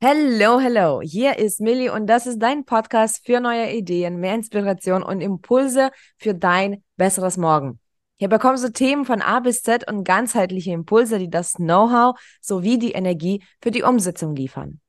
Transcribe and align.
Hello, 0.00 0.60
hello. 0.60 1.00
Hier 1.02 1.40
ist 1.40 1.60
Millie 1.60 1.92
und 1.92 2.06
das 2.06 2.28
ist 2.28 2.38
dein 2.38 2.64
Podcast 2.64 3.26
für 3.26 3.40
neue 3.40 3.72
Ideen, 3.72 4.20
mehr 4.20 4.36
Inspiration 4.36 5.02
und 5.02 5.20
Impulse 5.20 5.90
für 6.18 6.34
dein 6.34 6.84
besseres 6.96 7.36
Morgen. 7.36 7.80
Hier 8.16 8.28
bekommst 8.28 8.62
du 8.62 8.72
Themen 8.72 9.04
von 9.04 9.22
A 9.22 9.40
bis 9.40 9.64
Z 9.64 9.90
und 9.90 10.04
ganzheitliche 10.04 10.70
Impulse, 10.70 11.18
die 11.18 11.28
das 11.28 11.54
Know-how 11.54 12.16
sowie 12.40 12.78
die 12.78 12.92
Energie 12.92 13.42
für 13.60 13.72
die 13.72 13.82
Umsetzung 13.82 14.36
liefern. 14.36 14.80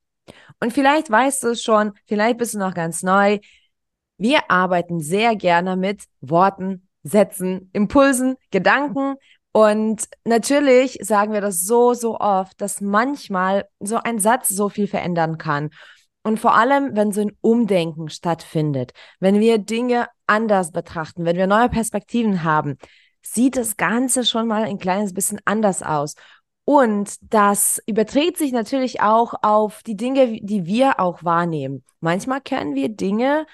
Und 0.59 0.73
vielleicht 0.73 1.09
weißt 1.09 1.41
du 1.41 1.47
es 1.47 1.63
schon, 1.63 1.93
vielleicht 2.05 2.37
bist 2.37 2.53
du 2.53 2.59
noch 2.59 2.75
ganz 2.75 3.01
neu. 3.01 3.39
Wir 4.17 4.51
arbeiten 4.51 4.99
sehr 4.99 5.35
gerne 5.35 5.75
mit 5.75 6.03
Worten, 6.21 6.87
Sätzen, 7.01 7.71
Impulsen, 7.73 8.35
Gedanken 8.51 9.15
und 9.59 10.07
natürlich 10.23 10.99
sagen 11.01 11.33
wir 11.33 11.41
das 11.41 11.63
so, 11.63 11.93
so 11.93 12.17
oft, 12.17 12.61
dass 12.61 12.79
manchmal 12.79 13.67
so 13.81 13.97
ein 13.97 14.17
Satz 14.17 14.47
so 14.47 14.69
viel 14.69 14.87
verändern 14.87 15.37
kann. 15.37 15.71
Und 16.23 16.39
vor 16.39 16.55
allem, 16.55 16.95
wenn 16.95 17.11
so 17.11 17.19
ein 17.19 17.37
Umdenken 17.41 18.07
stattfindet, 18.07 18.93
wenn 19.19 19.41
wir 19.41 19.57
Dinge 19.57 20.07
anders 20.27 20.71
betrachten, 20.71 21.25
wenn 21.25 21.35
wir 21.35 21.45
neue 21.45 21.67
Perspektiven 21.67 22.45
haben, 22.45 22.77
sieht 23.21 23.57
das 23.57 23.75
Ganze 23.75 24.23
schon 24.23 24.47
mal 24.47 24.63
ein 24.63 24.77
kleines 24.77 25.13
bisschen 25.13 25.41
anders 25.43 25.83
aus. 25.83 26.15
Und 26.63 27.17
das 27.21 27.83
überträgt 27.85 28.37
sich 28.37 28.53
natürlich 28.53 29.01
auch 29.01 29.33
auf 29.41 29.83
die 29.83 29.97
Dinge, 29.97 30.39
die 30.41 30.67
wir 30.67 31.01
auch 31.01 31.25
wahrnehmen. 31.25 31.83
Manchmal 31.99 32.39
können 32.39 32.75
wir 32.75 32.87
Dinge, 32.87 33.45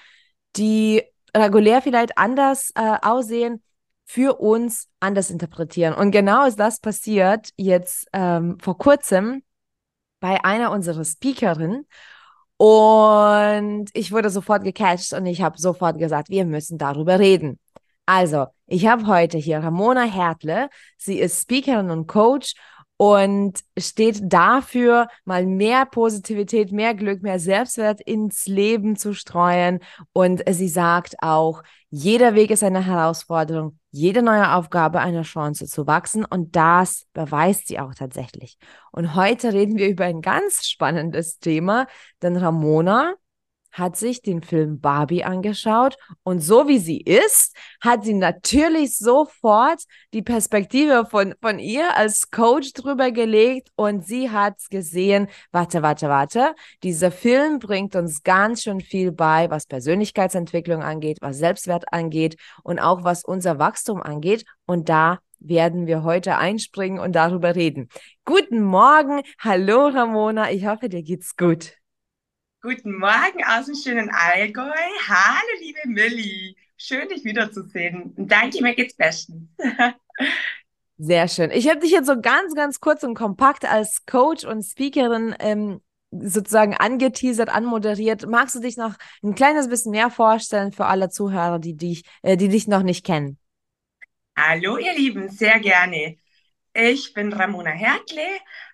die 0.54 1.02
regulär 1.36 1.82
vielleicht 1.82 2.16
anders 2.16 2.70
äh, 2.76 2.96
aussehen, 3.02 3.60
für 4.06 4.40
uns 4.40 4.88
anders 5.00 5.30
interpretieren. 5.30 5.92
Und 5.92 6.12
genau 6.12 6.46
ist 6.46 6.58
das 6.58 6.80
passiert 6.80 7.50
jetzt 7.56 8.06
ähm, 8.12 8.56
vor 8.60 8.78
kurzem 8.78 9.42
bei 10.20 10.42
einer 10.44 10.70
unserer 10.70 11.04
Speakerinnen. 11.04 11.86
Und 12.56 13.90
ich 13.92 14.12
wurde 14.12 14.30
sofort 14.30 14.64
gecatcht 14.64 15.12
und 15.12 15.26
ich 15.26 15.42
habe 15.42 15.58
sofort 15.58 15.98
gesagt, 15.98 16.30
wir 16.30 16.46
müssen 16.46 16.78
darüber 16.78 17.18
reden. 17.18 17.58
Also, 18.06 18.46
ich 18.66 18.86
habe 18.86 19.06
heute 19.08 19.36
hier 19.36 19.58
Ramona 19.58 20.04
Hertle. 20.04 20.70
Sie 20.96 21.18
ist 21.18 21.42
Speakerin 21.42 21.90
und 21.90 22.06
Coach 22.06 22.54
und 22.96 23.60
steht 23.78 24.20
dafür, 24.22 25.08
mal 25.24 25.44
mehr 25.44 25.84
Positivität, 25.84 26.72
mehr 26.72 26.94
Glück, 26.94 27.22
mehr 27.22 27.38
Selbstwert 27.38 28.00
ins 28.00 28.46
Leben 28.46 28.96
zu 28.96 29.12
streuen. 29.12 29.80
Und 30.12 30.42
sie 30.48 30.68
sagt 30.68 31.16
auch, 31.20 31.62
jeder 31.98 32.34
Weg 32.34 32.50
ist 32.50 32.62
eine 32.62 32.84
Herausforderung, 32.84 33.78
jede 33.90 34.20
neue 34.20 34.52
Aufgabe 34.52 35.00
eine 35.00 35.22
Chance 35.22 35.66
zu 35.66 35.86
wachsen. 35.86 36.26
Und 36.26 36.54
das 36.54 37.06
beweist 37.14 37.68
sie 37.68 37.80
auch 37.80 37.94
tatsächlich. 37.94 38.58
Und 38.92 39.14
heute 39.14 39.54
reden 39.54 39.78
wir 39.78 39.88
über 39.88 40.04
ein 40.04 40.20
ganz 40.20 40.66
spannendes 40.66 41.38
Thema, 41.38 41.86
denn 42.20 42.36
Ramona 42.36 43.14
hat 43.76 43.96
sich 43.96 44.22
den 44.22 44.42
Film 44.42 44.80
Barbie 44.80 45.22
angeschaut 45.24 45.96
und 46.22 46.40
so 46.40 46.66
wie 46.66 46.78
sie 46.78 47.00
ist, 47.00 47.54
hat 47.80 48.04
sie 48.04 48.14
natürlich 48.14 48.96
sofort 48.96 49.82
die 50.14 50.22
Perspektive 50.22 51.06
von, 51.06 51.34
von 51.42 51.58
ihr 51.58 51.96
als 51.96 52.30
Coach 52.30 52.72
drüber 52.72 53.10
gelegt 53.10 53.68
und 53.76 54.06
sie 54.06 54.30
hat 54.30 54.54
gesehen, 54.70 55.28
warte, 55.52 55.82
warte, 55.82 56.08
warte, 56.08 56.54
dieser 56.82 57.10
Film 57.10 57.58
bringt 57.58 57.94
uns 57.96 58.22
ganz 58.22 58.62
schön 58.62 58.80
viel 58.80 59.12
bei, 59.12 59.50
was 59.50 59.66
Persönlichkeitsentwicklung 59.66 60.82
angeht, 60.82 61.18
was 61.20 61.36
Selbstwert 61.36 61.92
angeht 61.92 62.36
und 62.62 62.78
auch 62.78 63.04
was 63.04 63.24
unser 63.24 63.58
Wachstum 63.58 64.02
angeht. 64.02 64.44
Und 64.66 64.88
da 64.88 65.18
werden 65.38 65.86
wir 65.86 66.02
heute 66.02 66.38
einspringen 66.38 66.98
und 66.98 67.12
darüber 67.12 67.54
reden. 67.54 67.88
Guten 68.24 68.62
Morgen, 68.62 69.20
hallo 69.38 69.88
Ramona, 69.88 70.50
ich 70.50 70.66
hoffe, 70.66 70.88
dir 70.88 71.02
geht's 71.02 71.36
gut. 71.36 71.76
Guten 72.66 72.98
Morgen 72.98 73.44
aus 73.46 73.66
dem 73.66 73.76
schönen 73.76 74.10
Allgäu. 74.10 74.72
Hallo, 75.06 75.60
liebe 75.60 75.78
Millie. 75.84 76.56
Schön, 76.76 77.08
dich 77.08 77.22
wiederzusehen. 77.22 78.12
Danke, 78.16 78.60
mir 78.60 78.74
geht's 78.74 78.96
bestens. 78.96 79.48
Sehr 80.98 81.28
schön. 81.28 81.52
Ich 81.52 81.68
habe 81.68 81.78
dich 81.78 81.92
jetzt 81.92 82.08
so 82.08 82.20
ganz, 82.20 82.56
ganz 82.56 82.80
kurz 82.80 83.04
und 83.04 83.14
kompakt 83.14 83.64
als 83.64 84.04
Coach 84.04 84.44
und 84.44 84.64
Speakerin 84.64 85.36
ähm, 85.38 85.80
sozusagen 86.10 86.74
angeteasert, 86.76 87.50
anmoderiert. 87.50 88.26
Magst 88.26 88.56
du 88.56 88.60
dich 88.60 88.76
noch 88.76 88.96
ein 89.22 89.36
kleines 89.36 89.68
bisschen 89.68 89.92
mehr 89.92 90.10
vorstellen 90.10 90.72
für 90.72 90.86
alle 90.86 91.08
Zuhörer, 91.08 91.60
die 91.60 91.76
dich, 91.76 92.02
äh, 92.22 92.36
die 92.36 92.48
dich 92.48 92.66
noch 92.66 92.82
nicht 92.82 93.06
kennen? 93.06 93.38
Hallo, 94.36 94.76
ihr 94.76 94.92
Lieben, 94.92 95.28
sehr 95.28 95.60
gerne. 95.60 96.16
Ich 96.74 97.14
bin 97.14 97.32
Ramona 97.32 97.70
Hertle, 97.70 98.26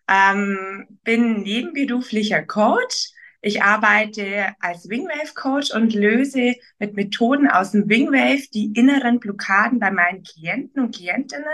ähm, 0.09 0.99
bin 1.03 1.43
nebenberuflicher 1.43 2.41
Coach 2.41 3.13
ich 3.45 3.61
arbeite 3.61 4.55
als 4.61 4.89
Wingwave 4.89 5.35
Coach 5.35 5.75
und 5.75 5.95
löse 5.95 6.55
mit 6.79 6.95
Methoden 6.95 7.49
aus 7.49 7.73
dem 7.73 7.89
Wingwave 7.89 8.49
die 8.55 8.73
inneren 8.73 9.19
Blockaden 9.19 9.81
bei 9.81 9.91
meinen 9.91 10.23
Klienten 10.23 10.81
und 10.81 10.95
Klientinnen. 10.95 11.45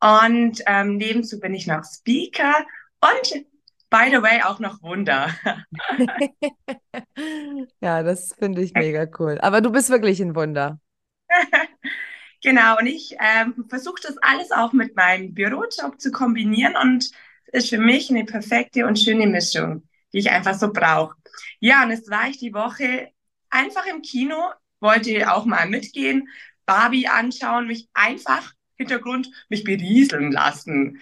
Und 0.00 0.62
ähm, 0.66 0.96
nebenzu 0.96 1.40
bin 1.40 1.54
ich 1.54 1.66
noch 1.66 1.84
Speaker 1.84 2.64
und 3.02 3.44
by 3.90 4.08
the 4.10 4.22
way 4.22 4.40
auch 4.42 4.60
noch 4.60 4.82
Wunder. 4.82 5.28
ja, 7.82 8.02
das 8.02 8.34
finde 8.38 8.62
ich 8.62 8.72
mega 8.72 9.06
cool. 9.18 9.38
Aber 9.42 9.60
du 9.60 9.70
bist 9.70 9.90
wirklich 9.90 10.20
ein 10.20 10.34
Wunder. 10.34 10.80
genau, 12.42 12.78
und 12.78 12.86
ich 12.86 13.14
ähm, 13.20 13.66
versuche 13.68 14.00
das 14.02 14.16
alles 14.22 14.52
auch 14.52 14.72
mit 14.72 14.96
meinem 14.96 15.34
Bürojob 15.34 16.00
zu 16.00 16.12
kombinieren 16.12 16.76
und 16.76 17.10
ist 17.52 17.68
für 17.68 17.78
mich 17.78 18.08
eine 18.08 18.24
perfekte 18.24 18.86
und 18.86 18.98
schöne 18.98 19.26
Mischung 19.26 19.82
die 20.12 20.18
ich 20.18 20.30
einfach 20.30 20.54
so 20.54 20.72
brauche. 20.72 21.16
Ja, 21.60 21.82
und 21.84 21.90
jetzt 21.90 22.10
war 22.10 22.28
ich 22.28 22.38
die 22.38 22.54
Woche 22.54 23.10
einfach 23.50 23.86
im 23.86 24.02
Kino, 24.02 24.36
wollte 24.80 25.32
auch 25.32 25.44
mal 25.44 25.68
mitgehen, 25.68 26.28
Barbie 26.66 27.08
anschauen, 27.08 27.66
mich 27.66 27.88
einfach 27.94 28.52
Hintergrund 28.76 29.28
mich 29.48 29.64
berieseln 29.64 30.30
lassen. 30.30 31.00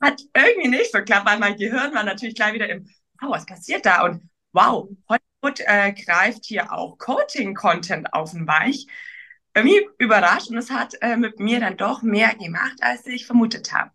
Hat 0.00 0.20
irgendwie 0.34 0.68
nicht 0.68 0.92
so 0.92 0.98
geklappt, 0.98 1.26
weil 1.26 1.38
mein 1.38 1.56
Gehirn 1.56 1.94
war 1.94 2.04
natürlich 2.04 2.34
gleich 2.34 2.52
wieder 2.52 2.68
im, 2.68 2.86
oh, 3.22 3.30
was 3.30 3.46
passiert 3.46 3.86
da? 3.86 4.04
Und 4.04 4.28
wow, 4.52 4.88
Hollywood 5.08 5.60
äh, 5.60 5.92
greift 5.92 6.44
hier 6.44 6.72
auch 6.72 6.98
Coaching-Content 6.98 8.12
auf 8.12 8.32
den 8.32 8.46
Weich. 8.46 8.86
Irgendwie 9.54 9.88
überrascht 9.98 10.50
und 10.50 10.58
es 10.58 10.70
hat 10.70 10.96
äh, 11.00 11.16
mit 11.16 11.40
mir 11.40 11.60
dann 11.60 11.78
doch 11.78 12.02
mehr 12.02 12.34
gemacht, 12.34 12.76
als 12.80 13.06
ich 13.06 13.24
vermutet 13.26 13.72
habe. 13.72 13.90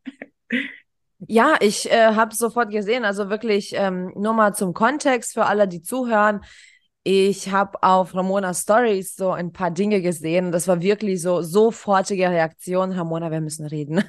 Ja, 1.27 1.55
ich 1.59 1.91
äh, 1.91 2.15
habe 2.15 2.35
sofort 2.35 2.71
gesehen, 2.71 3.05
also 3.05 3.29
wirklich 3.29 3.73
ähm, 3.75 4.11
nur 4.15 4.33
mal 4.33 4.53
zum 4.53 4.73
Kontext 4.73 5.33
für 5.33 5.45
alle, 5.45 5.67
die 5.67 5.81
zuhören. 5.81 6.41
Ich 7.03 7.51
habe 7.51 7.81
auf 7.81 8.13
Ramona 8.15 8.53
Stories 8.53 9.15
so 9.15 9.31
ein 9.31 9.51
paar 9.51 9.71
Dinge 9.71 10.01
gesehen. 10.01 10.51
Das 10.51 10.67
war 10.67 10.81
wirklich 10.81 11.21
so 11.21 11.41
sofortige 11.41 12.29
Reaktion. 12.29 12.91
Ramona, 12.91 13.31
wir 13.31 13.41
müssen 13.41 13.65
reden. 13.65 14.03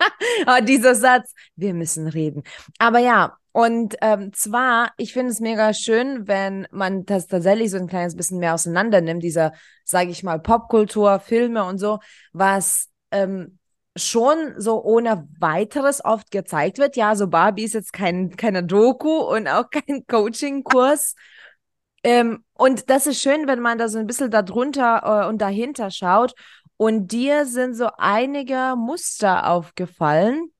dieser 0.62 0.94
Satz, 0.94 1.34
wir 1.56 1.74
müssen 1.74 2.06
reden. 2.08 2.42
Aber 2.78 2.98
ja, 2.98 3.36
und 3.52 3.96
ähm, 4.02 4.32
zwar, 4.32 4.92
ich 4.98 5.12
finde 5.12 5.32
es 5.32 5.40
mega 5.40 5.74
schön, 5.74 6.28
wenn 6.28 6.68
man 6.70 7.04
das 7.04 7.26
tatsächlich 7.26 7.70
so 7.70 7.76
ein 7.76 7.88
kleines 7.88 8.14
bisschen 8.14 8.38
mehr 8.38 8.54
auseinander 8.54 9.00
nimmt, 9.00 9.22
dieser, 9.22 9.52
sage 9.84 10.10
ich 10.10 10.22
mal, 10.22 10.38
Popkultur, 10.38 11.18
Filme 11.20 11.64
und 11.64 11.78
so, 11.78 11.98
was 12.32 12.88
ähm, 13.10 13.58
schon 13.98 14.54
so 14.56 14.82
ohne 14.82 15.28
weiteres 15.38 16.04
oft 16.04 16.30
gezeigt 16.30 16.78
wird. 16.78 16.96
Ja, 16.96 17.16
so 17.16 17.28
Barbie 17.28 17.64
ist 17.64 17.74
jetzt 17.74 17.92
kein, 17.92 18.36
keine 18.36 18.64
Doku 18.64 19.18
und 19.18 19.48
auch 19.48 19.68
kein 19.70 20.06
Coaching-Kurs. 20.06 21.14
Ähm, 22.04 22.44
und 22.54 22.90
das 22.90 23.06
ist 23.06 23.20
schön, 23.20 23.46
wenn 23.46 23.60
man 23.60 23.78
da 23.78 23.88
so 23.88 23.98
ein 23.98 24.06
bisschen 24.06 24.30
darunter 24.30 25.24
äh, 25.24 25.28
und 25.28 25.38
dahinter 25.38 25.90
schaut. 25.90 26.34
Und 26.76 27.10
dir 27.10 27.44
sind 27.44 27.74
so 27.74 27.88
einige 27.98 28.74
Muster 28.76 29.50
aufgefallen. 29.50 30.50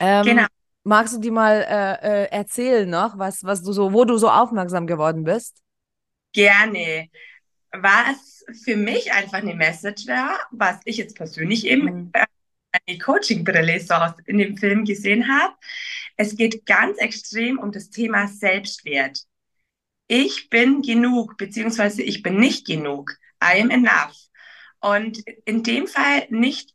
Ähm, 0.00 0.24
genau. 0.24 0.46
Magst 0.82 1.16
du 1.16 1.20
die 1.20 1.30
mal 1.30 1.64
äh, 1.68 2.24
äh, 2.24 2.30
erzählen 2.30 2.88
noch, 2.88 3.18
was, 3.18 3.42
was 3.42 3.62
du 3.62 3.72
so, 3.72 3.92
wo 3.92 4.04
du 4.04 4.18
so 4.18 4.28
aufmerksam 4.28 4.86
geworden 4.86 5.24
bist? 5.24 5.62
Gerne. 6.32 7.08
Was 7.72 8.44
für 8.64 8.76
mich 8.76 9.12
einfach 9.12 9.38
eine 9.38 9.54
Message 9.54 10.06
war, 10.06 10.38
was 10.50 10.78
ich 10.84 10.96
jetzt 10.96 11.16
persönlich 11.16 11.66
eben 11.66 11.84
mhm. 11.84 12.12
Äh, 12.76 12.92
eine 12.92 12.98
Coaching-Brille 12.98 13.80
so 13.80 13.94
in 14.26 14.38
dem 14.38 14.56
Film 14.56 14.84
gesehen 14.84 15.28
habe. 15.28 15.54
Es 16.16 16.36
geht 16.36 16.66
ganz 16.66 16.98
extrem 16.98 17.58
um 17.58 17.72
das 17.72 17.90
Thema 17.90 18.28
Selbstwert. 18.28 19.20
Ich 20.08 20.48
bin 20.50 20.82
genug, 20.82 21.36
beziehungsweise 21.36 22.02
ich 22.02 22.22
bin 22.22 22.38
nicht 22.38 22.66
genug. 22.66 23.16
I 23.42 23.60
am 23.60 23.70
enough. 23.70 24.16
Und 24.80 25.22
in 25.44 25.62
dem 25.62 25.86
Fall 25.86 26.26
nicht 26.30 26.74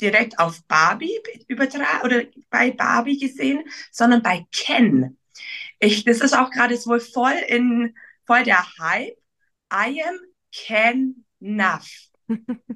direkt 0.00 0.38
auf 0.38 0.64
Barbie 0.66 1.18
übertragen 1.48 2.04
oder 2.04 2.24
bei 2.50 2.72
Barbie 2.72 3.18
gesehen, 3.18 3.62
sondern 3.92 4.22
bei 4.22 4.46
Ken. 4.52 5.16
Ich, 5.78 6.04
das 6.04 6.20
ist 6.20 6.36
auch 6.36 6.50
gerade 6.50 6.74
wohl 6.86 7.00
voll 7.00 7.36
in, 7.48 7.94
voll 8.26 8.42
der 8.42 8.66
Hype. 8.78 9.16
I 9.72 10.02
am 10.02 10.18
Ken 10.52 11.24
enough. 11.40 12.08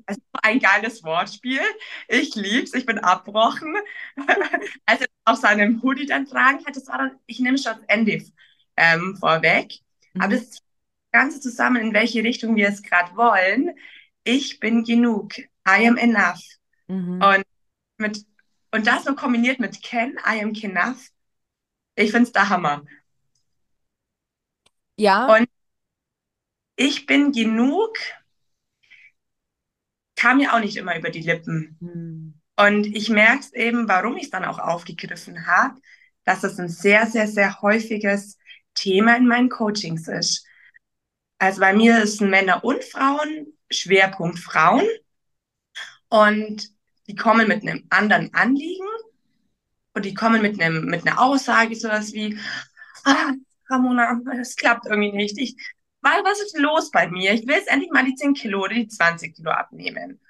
Es 0.06 0.17
ist 0.17 0.23
ein 0.43 0.58
geiles 0.58 1.02
Wortspiel. 1.02 1.61
Ich 2.08 2.35
lieb's, 2.35 2.75
ich 2.75 2.87
bin 2.87 2.99
abbrochen. 2.99 3.75
Als 4.87 5.00
er 5.00 5.06
auf 5.25 5.38
seinem 5.38 5.82
Hoodie 5.82 6.06
dann 6.06 6.26
tragen 6.26 6.64
hat, 6.64 6.76
das 6.76 6.88
war 6.88 6.99
dann, 6.99 7.19
ich 7.26 7.41
nehme 7.41 7.58
schon 7.58 7.75
das 7.75 7.85
Ende 7.88 8.25
ähm, 8.76 9.17
vorweg. 9.19 9.81
Mhm. 10.14 10.23
Aber 10.23 10.35
das 10.35 10.62
Ganze 11.12 11.41
zusammen, 11.41 11.82
in 11.82 11.94
welche 11.94 12.23
Richtung 12.23 12.56
wir 12.56 12.69
es 12.69 12.82
gerade 12.82 13.17
wollen. 13.17 13.76
Ich 14.25 14.61
bin 14.61 14.85
genug. 14.85 15.38
I 15.38 15.87
am 15.87 15.97
enough. 15.97 16.43
Mhm. 16.88 17.23
Und, 17.23 17.44
mit, 17.99 18.25
und 18.73 18.87
das 18.87 19.05
noch 19.05 19.17
kombiniert 19.17 19.61
mit 19.61 19.82
Ken, 19.82 20.19
I 20.26 20.43
am 20.43 20.52
enough. 20.55 21.11
Ich 21.97 22.12
finde 22.12 22.26
es 22.26 22.32
der 22.32 22.49
Hammer. 22.49 22.85
Ja. 24.97 25.26
Und 25.35 25.49
ich 26.76 27.06
bin 27.06 27.32
genug 27.32 27.97
kam 30.20 30.37
mir 30.37 30.52
auch 30.52 30.61
nicht 30.61 30.76
immer 30.76 30.96
über 30.99 31.11
die 31.11 31.22
Lippen. 31.22 31.76
Mhm. 31.81 32.34
Und 32.56 32.87
ich 32.87 33.08
merke 33.08 33.40
es 33.40 33.52
eben, 33.55 33.88
warum 33.88 34.17
ich 34.17 34.25
es 34.25 34.31
dann 34.31 34.44
auch 34.44 34.58
aufgegriffen 34.58 35.46
habe, 35.46 35.81
dass 36.25 36.44
es 36.44 36.58
ein 36.61 36.69
sehr, 36.69 37.06
sehr, 37.06 37.26
sehr 37.26 37.62
häufiges 37.62 38.37
Thema 38.75 39.17
in 39.17 39.26
meinen 39.26 39.49
Coachings 39.49 40.08
ist. 40.08 40.46
Also 41.38 41.61
bei 41.61 41.72
mir 41.72 42.02
ist 42.02 42.20
Männer 42.20 42.62
und 42.64 42.84
Frauen, 42.84 43.46
Schwerpunkt 43.70 44.38
Frauen. 44.38 44.87
Und 46.11 46.69
die 47.06 47.14
kommen 47.14 47.49
mit 47.49 47.62
einem 47.62 47.87
anderen 47.88 48.34
Anliegen 48.34 48.87
und 49.94 50.05
die 50.05 50.14
kommen 50.14 50.43
mit 50.43 50.61
einem 50.61 50.84
mit 50.84 51.06
einer 51.06 51.19
Aussage 51.19 51.75
sowas 51.75 52.12
wie 52.12 52.38
ah, 53.05 53.32
Ramona, 53.70 54.20
das 54.37 54.56
klappt 54.56 54.87
irgendwie 54.87 55.12
nicht. 55.12 55.38
Ich, 55.38 55.56
weil 56.02 56.25
was 56.25 56.41
ist 56.41 56.58
los 56.58 56.91
bei 56.91 57.08
mir? 57.08 57.32
Ich 57.35 57.47
will 57.47 57.56
jetzt 57.56 57.69
endlich 57.69 57.91
mal 57.91 58.05
die 58.05 58.14
10 58.14 58.35
Kilo 58.35 58.64
oder 58.64 58.75
die 58.75 58.88
20 58.88 59.35
Kilo 59.37 59.50
abnehmen. 59.50 60.20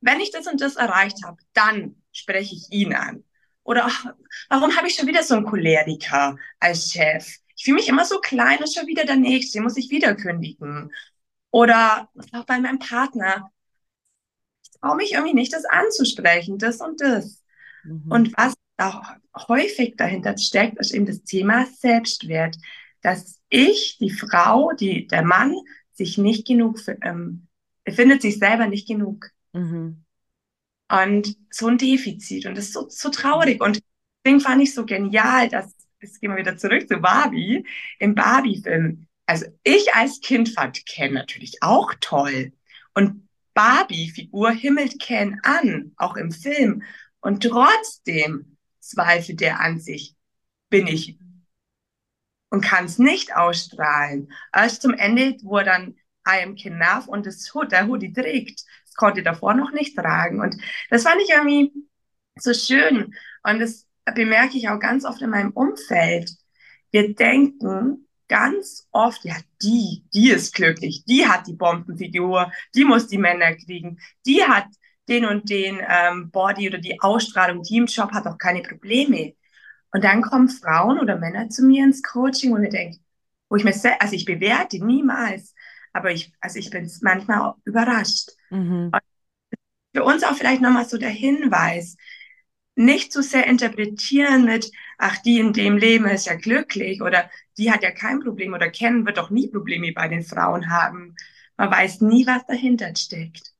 Wenn 0.00 0.20
ich 0.20 0.30
das 0.30 0.46
und 0.46 0.60
das 0.60 0.76
erreicht 0.76 1.24
habe, 1.24 1.38
dann 1.52 1.96
spreche 2.12 2.54
ich 2.54 2.70
ihn 2.70 2.94
an. 2.94 3.24
Oder 3.62 3.86
ach, 3.86 4.06
warum 4.48 4.76
habe 4.76 4.86
ich 4.86 4.94
schon 4.94 5.08
wieder 5.08 5.22
so 5.22 5.34
einen 5.34 5.46
Choleriker 5.46 6.36
als 6.60 6.92
Chef? 6.92 7.38
ich 7.56 7.64
fühle 7.64 7.76
mich 7.76 7.88
immer 7.88 8.04
so 8.04 8.20
klein, 8.20 8.58
ist 8.62 8.74
schon 8.74 8.86
wieder 8.86 9.04
der 9.04 9.16
Nächste, 9.16 9.60
muss 9.60 9.76
ich 9.76 9.90
wieder 9.90 10.14
kündigen. 10.14 10.92
Oder 11.50 12.08
auch 12.32 12.44
bei 12.44 12.60
meinem 12.60 12.78
Partner. 12.78 13.50
Ich 14.62 14.78
traue 14.78 14.96
mich 14.96 15.12
irgendwie 15.12 15.34
nicht, 15.34 15.54
das 15.54 15.64
anzusprechen, 15.64 16.58
das 16.58 16.80
und 16.80 17.00
das. 17.00 17.42
Mhm. 17.82 18.04
Und 18.10 18.36
was 18.36 18.54
da 18.76 19.16
häufig 19.48 19.96
dahinter 19.96 20.36
steckt, 20.36 20.78
ist 20.78 20.92
eben 20.92 21.06
das 21.06 21.22
Thema 21.24 21.64
Selbstwert. 21.64 22.56
Dass 23.06 23.40
ich, 23.50 23.98
die 24.00 24.10
Frau, 24.10 24.72
die, 24.72 25.06
der 25.06 25.22
Mann, 25.22 25.54
sich 25.92 26.18
nicht 26.18 26.44
genug, 26.44 26.80
ähm, 27.02 27.46
findet 27.88 28.20
sich 28.20 28.40
selber 28.40 28.66
nicht 28.66 28.88
genug. 28.88 29.30
Mhm. 29.52 30.02
Und 30.90 31.36
so 31.50 31.68
ein 31.68 31.78
Defizit. 31.78 32.46
Und 32.46 32.58
das 32.58 32.64
ist 32.64 32.72
so, 32.72 32.88
so 32.88 33.10
traurig. 33.10 33.62
Und 33.62 33.80
deswegen 34.24 34.40
fand 34.40 34.60
ich 34.60 34.74
so 34.74 34.84
genial, 34.84 35.48
dass 35.48 35.72
jetzt 36.00 36.20
gehen 36.20 36.30
wir 36.30 36.36
wieder 36.36 36.56
zurück 36.56 36.88
zu 36.88 36.98
Barbie, 36.98 37.64
im 38.00 38.16
Barbie-Film. 38.16 39.06
Also 39.24 39.46
ich 39.62 39.94
als 39.94 40.20
Kind 40.20 40.48
fand 40.48 40.84
Ken 40.84 41.14
natürlich 41.14 41.62
auch 41.62 41.94
toll. 42.00 42.52
Und 42.92 43.28
Barbie-Figur 43.54 44.50
himmelt 44.50 44.98
Ken 44.98 45.38
an, 45.44 45.92
auch 45.96 46.16
im 46.16 46.32
Film. 46.32 46.82
Und 47.20 47.44
trotzdem 47.44 48.56
zweifelt 48.80 49.40
er 49.42 49.60
an 49.60 49.78
sich, 49.78 50.16
bin 50.70 50.88
ich 50.88 51.18
und 52.50 52.60
kann 52.62 52.84
es 52.84 52.98
nicht 52.98 53.34
ausstrahlen. 53.34 54.32
Erst 54.54 54.82
zum 54.82 54.94
Ende, 54.94 55.36
wo 55.42 55.58
er 55.58 55.64
dann 55.64 55.96
I 56.28 56.42
am 56.42 56.56
Enough 56.56 57.06
und 57.06 57.26
das 57.26 57.54
Hood, 57.54 57.72
der 57.72 57.86
Hoodie 57.86 58.12
trägt. 58.12 58.64
Das 58.84 58.94
konnte 58.94 59.20
er 59.20 59.24
davor 59.24 59.54
noch 59.54 59.72
nicht 59.72 59.96
tragen. 59.96 60.40
Und 60.40 60.56
das 60.90 61.04
fand 61.04 61.20
ich 61.22 61.30
irgendwie 61.30 61.72
so 62.36 62.52
schön. 62.52 63.14
Und 63.42 63.60
das 63.60 63.86
bemerke 64.14 64.56
ich 64.56 64.68
auch 64.68 64.80
ganz 64.80 65.04
oft 65.04 65.22
in 65.22 65.30
meinem 65.30 65.52
Umfeld. 65.52 66.30
Wir 66.90 67.14
denken 67.14 68.06
ganz 68.28 68.88
oft, 68.90 69.24
ja, 69.24 69.36
die, 69.62 70.04
die 70.12 70.30
ist 70.30 70.54
glücklich, 70.54 71.04
die 71.04 71.26
hat 71.26 71.46
die 71.46 71.54
Bombenfigur, 71.54 72.50
die 72.74 72.84
muss 72.84 73.06
die 73.06 73.18
Männer 73.18 73.54
kriegen, 73.54 73.98
die 74.24 74.42
hat 74.42 74.66
den 75.08 75.24
und 75.24 75.48
den 75.48 75.80
ähm, 75.88 76.30
Body 76.30 76.68
oder 76.68 76.78
die 76.78 77.00
Ausstrahlung, 77.00 77.62
die 77.62 77.76
im 77.76 77.86
Job 77.86 78.10
hat 78.12 78.26
auch 78.26 78.38
keine 78.38 78.62
Probleme. 78.62 79.34
Und 79.96 80.04
dann 80.04 80.20
kommen 80.20 80.50
Frauen 80.50 81.00
oder 81.00 81.16
Männer 81.16 81.48
zu 81.48 81.64
mir 81.64 81.82
ins 81.82 82.02
Coaching 82.02 82.52
und 82.52 82.62
ich 82.62 82.68
denke, 82.68 82.98
wo 83.48 83.56
ich 83.56 83.64
mir, 83.64 83.72
also 83.98 84.14
ich 84.14 84.26
bewerte 84.26 84.84
niemals, 84.84 85.54
aber 85.94 86.10
ich, 86.10 86.34
also 86.38 86.58
ich 86.58 86.68
bin 86.68 86.86
manchmal 87.00 87.40
auch 87.40 87.56
überrascht. 87.64 88.32
Mhm. 88.50 88.92
für 89.94 90.04
uns 90.04 90.22
auch 90.22 90.34
vielleicht 90.34 90.60
nochmal 90.60 90.84
so 90.84 90.98
der 90.98 91.08
Hinweis, 91.08 91.96
nicht 92.74 93.10
zu 93.10 93.22
sehr 93.22 93.46
interpretieren 93.46 94.44
mit, 94.44 94.70
ach, 94.98 95.16
die 95.22 95.38
in 95.38 95.54
dem 95.54 95.78
Leben 95.78 96.04
ist 96.04 96.26
ja 96.26 96.34
glücklich 96.34 97.00
oder 97.00 97.30
die 97.56 97.72
hat 97.72 97.82
ja 97.82 97.90
kein 97.90 98.20
Problem 98.20 98.52
oder 98.52 98.68
kennen 98.68 99.06
wird 99.06 99.16
doch 99.16 99.30
nie 99.30 99.48
Probleme 99.48 99.92
bei 99.92 100.08
den 100.08 100.24
Frauen 100.24 100.68
haben. 100.68 101.16
Man 101.56 101.70
weiß 101.70 102.02
nie, 102.02 102.26
was 102.26 102.44
dahinter 102.44 102.94
steckt. 102.94 103.54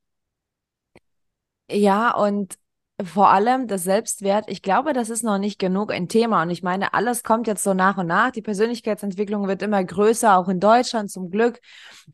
Ja, 1.70 2.10
und 2.14 2.58
vor 3.04 3.28
allem 3.28 3.66
das 3.66 3.84
Selbstwert, 3.84 4.46
ich 4.48 4.62
glaube, 4.62 4.94
das 4.94 5.10
ist 5.10 5.22
noch 5.22 5.37
nicht 5.37 5.58
genug 5.58 5.93
ein 5.93 6.08
Thema. 6.08 6.43
Und 6.43 6.50
ich 6.50 6.62
meine, 6.62 6.94
alles 6.94 7.22
kommt 7.22 7.46
jetzt 7.46 7.62
so 7.62 7.75
nach 7.75 7.98
und 7.98 8.06
nach. 8.06 8.31
Die 8.31 8.40
Persönlichkeitsentwicklung 8.40 9.48
wird 9.48 9.60
immer 9.60 9.84
größer, 9.84 10.38
auch 10.38 10.48
in 10.48 10.60
Deutschland 10.60 11.10
zum 11.10 11.31
Glück. 11.31 11.60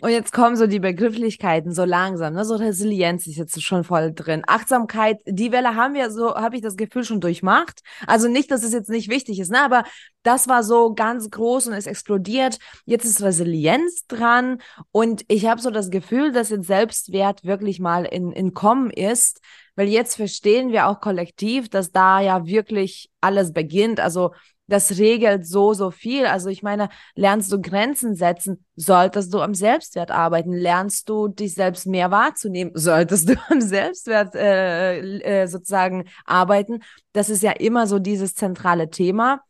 Und 0.00 0.10
jetzt 0.10 0.32
kommen 0.32 0.56
so 0.56 0.66
die 0.66 0.80
Begrifflichkeiten 0.80 1.72
so 1.72 1.84
langsam. 1.84 2.34
Ne? 2.34 2.44
So 2.44 2.56
Resilienz 2.56 3.28
ist 3.28 3.36
jetzt 3.36 3.62
schon 3.62 3.84
voll 3.84 4.12
drin. 4.12 4.42
Achtsamkeit, 4.48 5.20
die 5.24 5.52
Welle 5.52 5.76
haben 5.76 5.94
wir 5.94 6.10
so, 6.10 6.34
habe 6.34 6.56
ich 6.56 6.62
das 6.62 6.76
Gefühl, 6.76 7.04
schon 7.04 7.20
durchmacht. 7.20 7.82
Also 8.08 8.26
nicht, 8.26 8.50
dass 8.50 8.64
es 8.64 8.72
jetzt 8.72 8.90
nicht 8.90 9.08
wichtig 9.08 9.38
ist, 9.38 9.52
ne? 9.52 9.62
aber 9.62 9.84
das 10.24 10.48
war 10.48 10.64
so 10.64 10.94
ganz 10.94 11.30
groß 11.30 11.68
und 11.68 11.74
es 11.74 11.86
explodiert. 11.86 12.58
Jetzt 12.86 13.04
ist 13.04 13.22
Resilienz 13.22 14.06
dran. 14.08 14.60
Und 14.90 15.24
ich 15.28 15.46
habe 15.46 15.60
so 15.60 15.70
das 15.70 15.90
Gefühl, 15.90 16.32
dass 16.32 16.50
jetzt 16.50 16.66
Selbstwert 16.66 17.44
wirklich 17.44 17.78
mal 17.78 18.04
in, 18.04 18.32
in 18.32 18.52
Kommen 18.52 18.90
ist 18.90 19.40
weil 19.74 19.88
jetzt 19.88 20.16
verstehen 20.16 20.70
wir 20.70 20.86
auch 20.88 21.00
kollektiv, 21.00 21.68
dass 21.68 21.92
da 21.92 22.20
ja 22.20 22.46
wirklich 22.46 23.10
alles 23.20 23.52
beginnt. 23.52 24.00
Also 24.00 24.32
das 24.68 24.98
regelt 24.98 25.46
so, 25.46 25.74
so 25.74 25.90
viel. 25.90 26.26
Also 26.26 26.48
ich 26.48 26.62
meine, 26.62 26.88
lernst 27.14 27.52
du 27.52 27.60
Grenzen 27.60 28.14
setzen, 28.14 28.64
solltest 28.76 29.32
du 29.34 29.40
am 29.40 29.54
Selbstwert 29.54 30.10
arbeiten. 30.10 30.52
Lernst 30.52 31.08
du 31.08 31.28
dich 31.28 31.54
selbst 31.54 31.86
mehr 31.86 32.10
wahrzunehmen, 32.10 32.72
solltest 32.76 33.28
du 33.28 33.34
am 33.48 33.60
Selbstwert 33.60 34.34
äh, 34.34 35.42
äh, 35.42 35.46
sozusagen 35.46 36.08
arbeiten. 36.24 36.82
Das 37.12 37.28
ist 37.28 37.42
ja 37.42 37.52
immer 37.52 37.86
so 37.86 37.98
dieses 37.98 38.34
zentrale 38.34 38.88
Thema. 38.90 39.42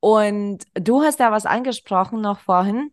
Und 0.00 0.64
du 0.74 1.02
hast 1.02 1.20
da 1.20 1.30
was 1.30 1.46
angesprochen 1.46 2.20
noch 2.20 2.40
vorhin 2.40 2.90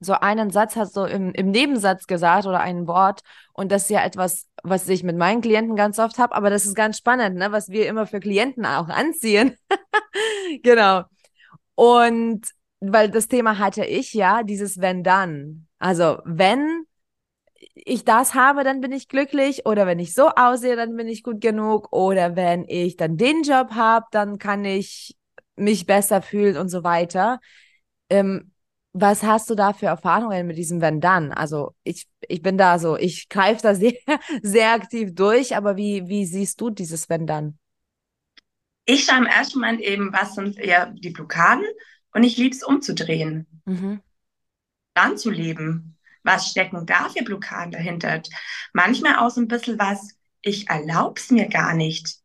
so 0.00 0.14
einen 0.14 0.50
Satz 0.50 0.76
hast 0.76 0.96
du 0.96 1.02
im, 1.02 1.32
im 1.32 1.50
Nebensatz 1.50 2.06
gesagt 2.06 2.46
oder 2.46 2.60
ein 2.60 2.86
Wort. 2.86 3.20
Und 3.52 3.70
das 3.70 3.82
ist 3.82 3.90
ja 3.90 4.02
etwas, 4.04 4.46
was 4.62 4.88
ich 4.88 5.02
mit 5.02 5.16
meinen 5.16 5.42
Klienten 5.42 5.76
ganz 5.76 5.98
oft 5.98 6.18
habe, 6.18 6.34
aber 6.34 6.50
das 6.50 6.64
ist 6.64 6.74
ganz 6.74 6.98
spannend, 6.98 7.36
ne? 7.36 7.52
was 7.52 7.68
wir 7.68 7.86
immer 7.86 8.06
für 8.06 8.20
Klienten 8.20 8.64
auch 8.64 8.88
anziehen. 8.88 9.56
genau. 10.62 11.04
Und 11.74 12.46
weil 12.80 13.10
das 13.10 13.28
Thema 13.28 13.58
hatte 13.58 13.84
ich 13.84 14.14
ja, 14.14 14.42
dieses 14.42 14.80
wenn 14.80 15.02
dann. 15.04 15.66
Also 15.78 16.18
wenn 16.24 16.84
ich 17.74 18.04
das 18.04 18.34
habe, 18.34 18.64
dann 18.64 18.80
bin 18.80 18.92
ich 18.92 19.08
glücklich. 19.08 19.66
Oder 19.66 19.86
wenn 19.86 19.98
ich 19.98 20.14
so 20.14 20.28
aussehe, 20.28 20.76
dann 20.76 20.96
bin 20.96 21.08
ich 21.08 21.22
gut 21.22 21.40
genug. 21.40 21.92
Oder 21.92 22.36
wenn 22.36 22.64
ich 22.68 22.96
dann 22.96 23.16
den 23.16 23.42
Job 23.42 23.72
habe, 23.72 24.06
dann 24.12 24.38
kann 24.38 24.64
ich 24.64 25.16
mich 25.56 25.86
besser 25.86 26.22
fühlen 26.22 26.56
und 26.56 26.68
so 26.70 26.84
weiter. 26.84 27.40
Ähm, 28.08 28.49
was 28.92 29.22
hast 29.22 29.48
du 29.50 29.54
da 29.54 29.72
für 29.72 29.86
Erfahrungen 29.86 30.46
mit 30.46 30.56
diesem 30.56 30.80
Wenn 30.80 31.00
dann? 31.00 31.32
Also 31.32 31.74
ich, 31.84 32.08
ich 32.28 32.42
bin 32.42 32.58
da 32.58 32.78
so, 32.78 32.96
ich 32.96 33.28
greife 33.28 33.62
da 33.62 33.74
sehr, 33.76 33.94
sehr 34.42 34.72
aktiv 34.72 35.14
durch, 35.14 35.56
aber 35.56 35.76
wie, 35.76 36.08
wie 36.08 36.26
siehst 36.26 36.60
du 36.60 36.70
dieses 36.70 37.08
Wenn 37.08 37.26
dann? 37.26 37.58
Ich 38.84 39.04
schaue 39.04 39.18
im 39.18 39.26
ersten 39.26 39.60
Moment 39.60 39.80
eben, 39.80 40.12
was 40.12 40.34
sind 40.34 40.58
eher 40.58 40.86
die 40.86 41.10
Blockaden 41.10 41.64
und 42.12 42.24
ich 42.24 42.36
liebe 42.36 42.54
es 42.54 42.64
umzudrehen. 42.64 43.46
Mhm. 43.64 44.00
Dann 44.94 45.16
zu 45.16 45.30
leben. 45.30 45.96
Was 46.22 46.50
stecken 46.50 46.84
da 46.84 47.08
für 47.08 47.22
Blockaden 47.22 47.72
dahinter? 47.72 48.22
Manchmal 48.72 49.16
auch 49.16 49.30
so 49.30 49.40
ein 49.40 49.48
bisschen 49.48 49.78
was, 49.78 50.16
ich 50.42 50.68
erlaube 50.68 51.18
es 51.20 51.30
mir 51.30 51.48
gar 51.48 51.74
nicht. 51.74 52.16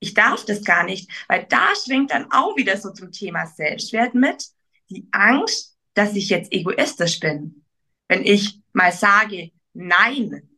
Ich 0.00 0.14
darf 0.14 0.44
das 0.44 0.64
gar 0.64 0.84
nicht, 0.84 1.10
weil 1.28 1.46
da 1.48 1.68
schwingt 1.76 2.10
dann 2.10 2.30
auch 2.32 2.56
wieder 2.56 2.76
so 2.76 2.90
zum 2.90 3.12
Thema 3.12 3.46
Selbstwert 3.46 4.14
mit. 4.14 4.46
Die 4.88 5.06
Angst, 5.12 5.76
dass 6.00 6.14
ich 6.14 6.30
jetzt 6.30 6.50
egoistisch 6.50 7.20
bin. 7.20 7.62
Wenn 8.08 8.24
ich 8.24 8.58
mal 8.72 8.90
sage, 8.90 9.50
nein, 9.74 10.48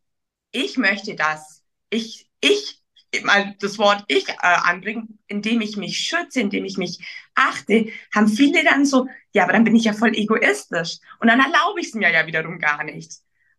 ich 0.53 0.79
möchte 0.79 1.17
das, 1.17 1.65
ich, 1.91 2.31
ich, 2.41 2.81
mal 3.25 3.57
das 3.59 3.77
Wort 3.79 4.05
ich 4.07 4.29
äh, 4.29 4.37
anbringen, 4.41 5.19
indem 5.27 5.61
ich 5.61 5.77
mich 5.77 5.99
schütze, 5.99 6.41
indem 6.41 6.65
ich 6.65 6.79
mich 6.79 7.05
achte, 7.35 7.89
haben 8.15 8.29
viele 8.29 8.63
dann 8.63 8.87
so, 8.87 9.09
ja, 9.33 9.43
aber 9.43 9.53
dann 9.53 9.65
bin 9.65 9.75
ich 9.75 9.85
ja 9.85 9.95
voll 9.95 10.15
egoistisch. 10.15 10.99
Und 11.19 11.29
dann 11.29 11.41
erlaube 11.41 11.81
ich 11.81 11.89
es 11.89 11.95
mir 11.95 12.13
ja 12.13 12.25
wiederum 12.25 12.61
gar 12.61 12.85
nicht. 12.85 13.13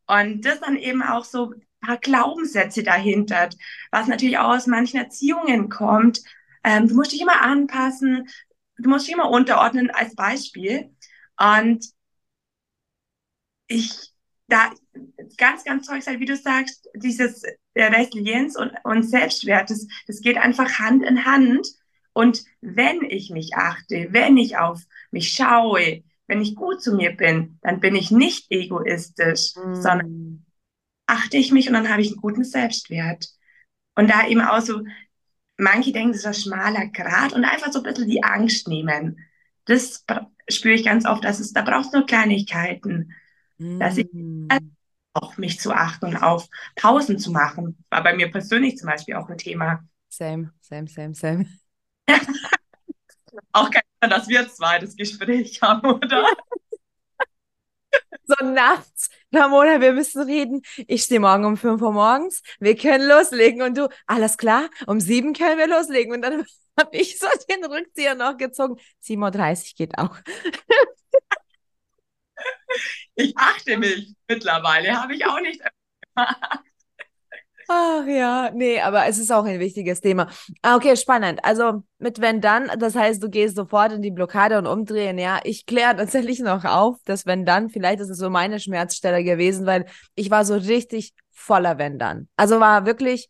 Und 0.07 0.45
das 0.45 0.61
dann 0.61 0.77
eben 0.77 1.03
auch 1.03 1.25
so, 1.25 1.53
paar 1.81 1.97
Glaubenssätze 1.97 2.81
dahinter, 2.81 3.49
was 3.91 4.07
natürlich 4.07 4.37
auch 4.37 4.55
aus 4.55 4.67
manchen 4.67 5.01
Erziehungen 5.01 5.67
kommt. 5.67 6.21
Ähm, 6.63 6.87
du 6.87 6.95
musst 6.95 7.11
dich 7.11 7.19
immer 7.19 7.41
anpassen, 7.41 8.29
du 8.77 8.89
musst 8.89 9.05
dich 9.05 9.13
immer 9.13 9.29
unterordnen 9.29 9.91
als 9.91 10.15
Beispiel. 10.15 10.95
Und 11.43 11.85
ich, 13.67 13.91
da 14.47 14.71
ganz, 15.37 15.63
ganz 15.63 15.87
toll 15.87 16.01
sein, 16.01 16.19
wie 16.19 16.25
du 16.25 16.37
sagst, 16.37 16.87
dieses 16.95 17.43
Resilienz 17.75 18.55
und, 18.55 18.71
und 18.83 19.03
Selbstwert, 19.03 19.69
das, 19.69 19.87
das 20.07 20.21
geht 20.21 20.37
einfach 20.37 20.79
Hand 20.79 21.03
in 21.03 21.25
Hand. 21.25 21.67
Und 22.13 22.43
wenn 22.61 23.01
ich 23.01 23.29
mich 23.29 23.55
achte, 23.55 24.07
wenn 24.11 24.37
ich 24.37 24.57
auf 24.57 24.81
mich 25.11 25.33
schaue, 25.33 26.03
wenn 26.27 26.41
ich 26.41 26.55
gut 26.55 26.81
zu 26.81 26.95
mir 26.95 27.15
bin, 27.15 27.59
dann 27.61 27.79
bin 27.79 27.95
ich 27.95 28.11
nicht 28.11 28.45
egoistisch, 28.49 29.55
mm. 29.55 29.75
sondern 29.75 30.45
achte 31.07 31.37
ich 31.37 31.51
mich 31.51 31.67
und 31.67 31.73
dann 31.73 31.89
habe 31.89 32.01
ich 32.01 32.09
einen 32.09 32.21
guten 32.21 32.43
Selbstwert. 32.43 33.27
Und 33.95 34.09
da 34.09 34.27
eben 34.27 34.41
auch 34.41 34.61
so, 34.61 34.83
manche 35.57 35.91
denken, 35.91 36.13
das 36.13 36.21
ist 36.21 36.25
ein 36.25 36.33
schmaler 36.33 36.87
Grad 36.87 37.33
und 37.33 37.43
einfach 37.43 37.71
so 37.71 37.79
ein 37.79 37.83
bisschen 37.83 38.07
die 38.07 38.23
Angst 38.23 38.67
nehmen. 38.67 39.17
Das 39.65 40.05
spüre 40.49 40.75
ich 40.75 40.85
ganz 40.85 41.05
oft, 41.05 41.23
dass 41.23 41.39
es, 41.39 41.53
da 41.53 41.61
brauchst 41.61 41.93
du 41.93 41.99
nur 41.99 42.05
Kleinigkeiten, 42.05 43.13
mm. 43.57 43.79
dass 43.79 43.97
ich 43.97 44.09
mm. 44.11 44.47
auch 45.13 45.37
mich 45.37 45.59
zu 45.59 45.71
achten 45.71 46.05
und 46.07 46.17
auf 46.17 46.47
Pausen 46.75 47.17
zu 47.17 47.31
machen. 47.31 47.83
War 47.89 48.03
bei 48.03 48.15
mir 48.15 48.31
persönlich 48.31 48.77
zum 48.77 48.89
Beispiel 48.89 49.15
auch 49.15 49.29
ein 49.29 49.37
Thema. 49.37 49.83
Same, 50.09 50.53
same, 50.61 50.87
same, 50.87 51.15
same. 51.15 51.45
auch 53.53 53.71
kein 53.71 53.83
dass 54.09 54.27
wir 54.27 54.49
zwei 54.49 54.79
das 54.79 54.95
Gespräch 54.95 55.61
haben, 55.61 55.89
oder? 55.89 56.25
so 58.25 58.45
nachts, 58.45 59.09
Ramona, 59.33 59.81
wir 59.81 59.93
müssen 59.93 60.21
reden. 60.23 60.61
Ich 60.87 61.03
stehe 61.03 61.19
morgen 61.19 61.45
um 61.45 61.57
5 61.57 61.81
Uhr 61.81 61.91
morgens, 61.91 62.41
wir 62.59 62.75
können 62.75 63.07
loslegen 63.07 63.61
und 63.61 63.77
du, 63.77 63.89
alles 64.07 64.37
klar, 64.37 64.69
um 64.87 64.99
7 64.99 65.33
können 65.33 65.57
wir 65.57 65.67
loslegen. 65.67 66.13
Und 66.13 66.21
dann 66.21 66.45
habe 66.79 66.97
ich 66.97 67.19
so 67.19 67.27
den 67.49 67.65
Rückzieher 67.65 68.15
noch 68.15 68.37
gezogen. 68.37 68.79
7.30 69.01 69.71
Uhr 69.71 69.75
geht 69.77 69.97
auch. 69.97 70.17
ich 73.15 73.37
achte 73.37 73.77
mich 73.77 74.15
mittlerweile, 74.27 74.99
habe 74.99 75.15
ich 75.15 75.25
auch 75.25 75.39
nicht 75.39 75.61
gemacht. 76.15 76.37
Ach 77.69 78.05
ja, 78.05 78.51
nee, 78.53 78.81
aber 78.81 79.05
es 79.07 79.17
ist 79.17 79.31
auch 79.31 79.45
ein 79.45 79.59
wichtiges 79.59 80.01
Thema. 80.01 80.27
Ah, 80.61 80.75
okay, 80.75 80.97
spannend. 80.97 81.39
Also 81.43 81.83
mit 81.97 82.19
wenn 82.19 82.41
dann, 82.41 82.69
das 82.77 82.93
heißt, 82.93 83.23
du 83.23 83.29
gehst 83.29 83.55
sofort 83.55 83.93
in 83.93 84.01
die 84.01 84.11
Blockade 84.11 84.57
und 84.57 84.67
umdrehen. 84.67 85.17
Ja, 85.17 85.39
ich 85.43 85.65
kläre 85.65 85.95
tatsächlich 85.95 86.39
noch 86.39 86.65
auf, 86.65 86.97
dass 87.05 87.25
wenn 87.25 87.45
dann, 87.45 87.69
vielleicht 87.69 88.01
ist 88.01 88.09
es 88.09 88.17
so 88.17 88.29
meine 88.29 88.59
Schmerzstelle 88.59 89.23
gewesen, 89.23 89.65
weil 89.65 89.85
ich 90.15 90.29
war 90.29 90.43
so 90.43 90.55
richtig 90.55 91.13
voller 91.31 91.77
wenn 91.77 91.97
dann. 91.97 92.27
Also 92.35 92.59
war 92.59 92.85
wirklich 92.85 93.29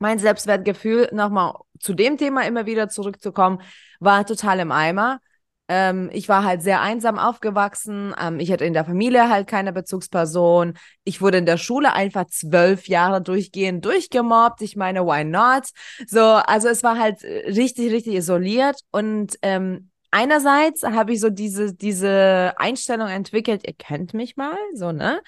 mein 0.00 0.18
Selbstwertgefühl, 0.18 1.08
nochmal 1.12 1.54
zu 1.78 1.94
dem 1.94 2.18
Thema 2.18 2.46
immer 2.46 2.66
wieder 2.66 2.88
zurückzukommen, 2.88 3.62
war 4.00 4.26
total 4.26 4.60
im 4.60 4.72
Eimer. 4.72 5.20
Ähm, 5.68 6.10
ich 6.12 6.28
war 6.28 6.42
halt 6.42 6.62
sehr 6.62 6.80
einsam 6.80 7.18
aufgewachsen. 7.18 8.12
Ähm, 8.20 8.40
ich 8.40 8.50
hatte 8.50 8.64
in 8.64 8.72
der 8.72 8.84
Familie 8.84 9.28
halt 9.28 9.46
keine 9.46 9.72
Bezugsperson. 9.72 10.74
Ich 11.04 11.22
wurde 11.22 11.38
in 11.38 11.46
der 11.46 11.58
Schule 11.58 11.92
einfach 11.92 12.26
zwölf 12.26 12.88
Jahre 12.88 13.22
durchgehend 13.22 13.84
durchgemobbt. 13.84 14.62
Ich 14.62 14.74
meine, 14.74 15.06
why 15.06 15.22
not? 15.22 15.68
So, 16.08 16.20
also 16.20 16.68
es 16.68 16.82
war 16.82 16.98
halt 16.98 17.22
richtig, 17.22 17.92
richtig 17.92 18.14
isoliert 18.14 18.80
und 18.90 19.36
ähm, 19.42 19.90
einerseits 20.10 20.82
habe 20.82 21.12
ich 21.12 21.20
so 21.20 21.30
diese, 21.30 21.72
diese 21.74 22.54
Einstellung 22.56 23.08
entwickelt, 23.08 23.64
ihr 23.64 23.74
kennt 23.74 24.12
mich 24.12 24.36
mal, 24.36 24.56
so, 24.74 24.90
ne? 24.90 25.22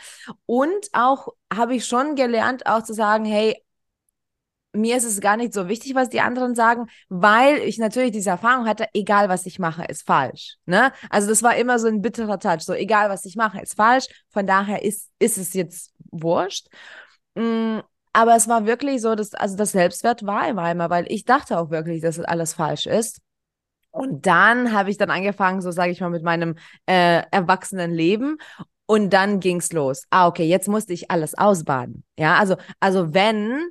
Und 0.46 0.88
auch 0.92 1.28
habe 1.54 1.76
ich 1.76 1.86
schon 1.86 2.16
gelernt, 2.16 2.66
auch 2.66 2.82
zu 2.82 2.94
sagen, 2.94 3.24
hey, 3.24 3.62
mir 4.72 4.96
ist 4.96 5.04
es 5.04 5.20
gar 5.20 5.36
nicht 5.36 5.52
so 5.52 5.68
wichtig, 5.68 5.94
was 5.94 6.08
die 6.08 6.20
anderen 6.20 6.54
sagen, 6.54 6.86
weil 7.08 7.58
ich 7.58 7.78
natürlich 7.78 8.12
diese 8.12 8.30
Erfahrung 8.30 8.66
hatte, 8.66 8.86
egal 8.94 9.28
was 9.28 9.46
ich 9.46 9.58
mache, 9.58 9.84
ist 9.84 10.06
falsch. 10.06 10.56
Ne? 10.66 10.92
Also 11.10 11.28
das 11.28 11.42
war 11.42 11.56
immer 11.56 11.78
so 11.78 11.88
ein 11.88 12.00
bitterer 12.00 12.38
Touch, 12.38 12.60
so 12.62 12.72
egal 12.72 13.10
was 13.10 13.24
ich 13.24 13.36
mache, 13.36 13.60
ist 13.60 13.74
falsch. 13.74 14.06
Von 14.30 14.46
daher 14.46 14.82
ist, 14.82 15.10
ist 15.18 15.38
es 15.38 15.52
jetzt 15.54 15.92
wurscht. 16.10 16.68
Mm, 17.34 17.80
aber 18.12 18.36
es 18.36 18.48
war 18.48 18.66
wirklich 18.66 19.00
so, 19.00 19.14
dass, 19.14 19.34
also 19.34 19.56
das 19.56 19.72
Selbstwert 19.72 20.24
war 20.26 20.48
immer 20.48 20.62
einmal, 20.62 20.90
weil 20.90 21.06
ich 21.08 21.24
dachte 21.24 21.58
auch 21.58 21.70
wirklich, 21.70 22.02
dass 22.02 22.18
alles 22.20 22.54
falsch 22.54 22.86
ist. 22.86 23.20
Und 23.90 24.26
dann 24.26 24.72
habe 24.72 24.90
ich 24.90 24.96
dann 24.96 25.10
angefangen, 25.10 25.60
so 25.60 25.70
sage 25.70 25.92
ich 25.92 26.00
mal, 26.00 26.10
mit 26.10 26.22
meinem 26.22 26.56
äh, 26.86 27.22
erwachsenen 27.30 27.92
Leben. 27.92 28.38
Und 28.86 29.10
dann 29.10 29.40
ging's 29.40 29.72
los. 29.72 30.04
Ah, 30.10 30.26
okay, 30.26 30.44
jetzt 30.44 30.68
musste 30.68 30.92
ich 30.92 31.10
alles 31.10 31.36
ausbaden. 31.36 32.04
Ja, 32.18 32.36
also, 32.36 32.56
also 32.80 33.14
wenn 33.14 33.70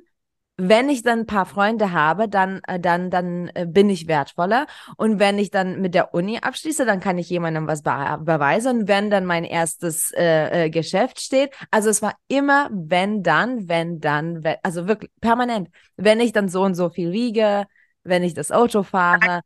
wenn 0.56 0.90
ich 0.90 1.02
dann 1.02 1.20
ein 1.20 1.26
paar 1.26 1.46
Freunde 1.46 1.92
habe, 1.92 2.28
dann, 2.28 2.60
äh, 2.66 2.78
dann, 2.78 3.10
dann 3.10 3.50
äh, 3.54 3.66
bin 3.66 3.88
ich 3.88 4.06
wertvoller. 4.06 4.66
Und 4.96 5.18
wenn 5.18 5.38
ich 5.38 5.50
dann 5.50 5.80
mit 5.80 5.94
der 5.94 6.14
Uni 6.14 6.38
abschließe, 6.38 6.84
dann 6.84 7.00
kann 7.00 7.18
ich 7.18 7.28
jemandem 7.30 7.66
was 7.66 7.82
be 7.82 8.18
beweisen. 8.20 8.80
Und 8.80 8.88
wenn 8.88 9.10
dann 9.10 9.24
mein 9.24 9.44
erstes 9.44 10.12
äh, 10.12 10.66
äh, 10.66 10.70
Geschäft 10.70 11.20
steht, 11.20 11.54
also 11.70 11.88
es 11.88 12.02
war 12.02 12.14
immer 12.28 12.68
wenn 12.70 13.22
dann, 13.22 13.68
wenn 13.68 14.00
dann, 14.00 14.44
wenn, 14.44 14.56
also 14.62 14.86
wirklich 14.86 15.10
permanent. 15.20 15.70
Wenn 15.96 16.20
ich 16.20 16.32
dann 16.32 16.48
so 16.48 16.62
und 16.62 16.74
so 16.74 16.90
viel 16.90 17.12
wiege, 17.12 17.64
wenn 18.04 18.22
ich 18.22 18.34
das 18.34 18.52
Auto 18.52 18.82
fahre. 18.82 19.40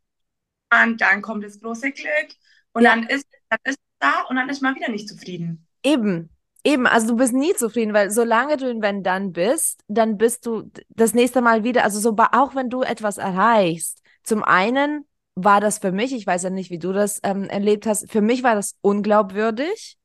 Und 0.83 1.01
dann 1.01 1.23
kommt 1.23 1.45
das 1.45 1.61
große 1.61 1.93
Glück 1.93 2.35
und 2.73 2.83
ja. 2.83 2.91
dann 2.91 3.05
ist, 3.05 3.27
dann 3.49 3.59
ist 3.65 3.79
da 4.01 4.23
und 4.29 4.37
dann 4.37 4.49
ist 4.49 4.61
man 4.61 4.75
wieder 4.75 4.91
nicht 4.91 5.09
zufrieden. 5.09 5.67
Eben, 5.83 6.31
Eben, 6.67 6.89
also 6.89 7.07
du 7.07 7.17
bist 7.17 7.33
nie 7.33 7.55
zufrieden, 7.55 7.95
weil 7.95 8.11
solange 8.11 8.57
du 8.57 8.69
in 8.69 8.83
Wenn 8.83 9.05
dann 9.05 9.31
bist, 9.31 9.85
dann 9.87 10.19
bist 10.19 10.47
du 10.47 10.69
das 10.89 11.15
nächste 11.15 11.41
Mal 11.41 11.63
wieder, 11.63 11.85
also 11.85 12.01
so 12.01 12.17
auch 12.33 12.57
wenn 12.57 12.71
du 12.71 12.83
etwas 12.83 13.19
erreichst. 13.19 14.03
Zum 14.25 14.43
einen 14.43 15.05
war 15.37 15.61
das 15.61 15.79
für 15.79 15.93
mich, 15.93 16.13
ich 16.13 16.27
weiß 16.27 16.43
ja 16.43 16.51
nicht, 16.51 16.71
wie 16.71 16.81
du 16.81 16.93
das 16.93 17.21
ähm, 17.23 17.45
erlebt 17.45 17.87
hast, 17.87 18.11
für 18.11 18.21
mich 18.21 18.43
war 18.43 18.57
das 18.57 18.75
unglaubwürdig. 18.81 19.97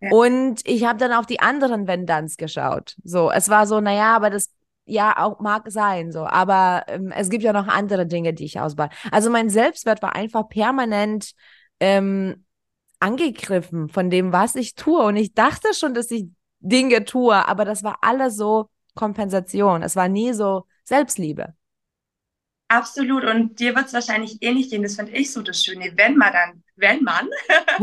Ja. 0.00 0.12
Und 0.12 0.60
ich 0.64 0.84
habe 0.84 1.00
dann 1.00 1.12
auf 1.12 1.26
die 1.26 1.40
anderen 1.40 1.88
Wenn 1.88 2.06
danns 2.06 2.36
geschaut. 2.36 2.94
So, 3.02 3.32
es 3.32 3.48
war 3.48 3.66
so, 3.66 3.80
naja, 3.80 4.14
aber 4.14 4.30
das 4.30 4.50
ja 4.84 5.16
auch 5.18 5.40
mag 5.40 5.72
sein, 5.72 6.12
so, 6.12 6.24
aber 6.24 6.84
ähm, 6.86 7.10
es 7.10 7.30
gibt 7.30 7.42
ja 7.42 7.52
noch 7.52 7.66
andere 7.66 8.06
Dinge, 8.06 8.32
die 8.32 8.44
ich 8.44 8.60
ausbaue. 8.60 8.90
Also 9.10 9.28
mein 9.28 9.50
Selbstwert 9.50 10.02
war 10.02 10.14
einfach 10.14 10.48
permanent 10.48 11.32
ähm, 11.80 12.44
angegriffen 13.00 13.88
von 13.88 14.10
dem, 14.10 14.32
was 14.32 14.54
ich 14.54 14.74
tue. 14.74 15.02
Und 15.02 15.16
ich 15.16 15.34
dachte 15.34 15.74
schon, 15.74 15.94
dass 15.94 16.10
ich 16.10 16.26
Dinge 16.60 17.04
tue, 17.04 17.34
aber 17.34 17.64
das 17.64 17.82
war 17.82 17.98
alles 18.02 18.36
so 18.36 18.70
Kompensation. 18.94 19.82
Es 19.82 19.96
war 19.96 20.08
nie 20.08 20.32
so 20.32 20.66
Selbstliebe. 20.84 21.54
Absolut. 22.68 23.24
Und 23.24 23.58
dir 23.58 23.74
wird 23.74 23.86
es 23.86 23.92
wahrscheinlich 23.92 24.38
ähnlich 24.42 24.70
gehen. 24.70 24.82
Das 24.82 24.94
finde 24.94 25.12
ich 25.12 25.32
so 25.32 25.42
das 25.42 25.64
Schöne. 25.64 25.92
Wenn 25.96 26.16
man 26.16 26.32
dann, 26.32 26.62
wenn 26.76 27.02
man, 27.02 27.28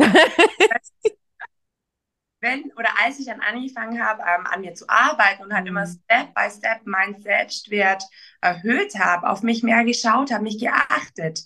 wenn 2.40 2.72
oder 2.78 2.90
als 3.04 3.20
ich 3.20 3.26
dann 3.26 3.42
angefangen 3.42 4.02
habe, 4.02 4.22
ähm, 4.22 4.46
an 4.46 4.62
mir 4.62 4.76
zu 4.76 4.88
arbeiten 4.88 5.44
und 5.44 5.54
halt 5.54 5.64
mhm. 5.66 5.72
immer 5.72 5.88
Step 5.88 6.34
by 6.34 6.50
Step 6.50 6.86
meinen 6.86 7.20
Selbstwert 7.22 8.04
erhöht 8.40 8.98
habe, 8.98 9.30
auf 9.30 9.44
mich 9.44 9.62
mehr 9.62 9.84
geschaut 9.84 10.32
habe, 10.32 10.44
mich 10.44 10.60
geachtet, 10.60 11.42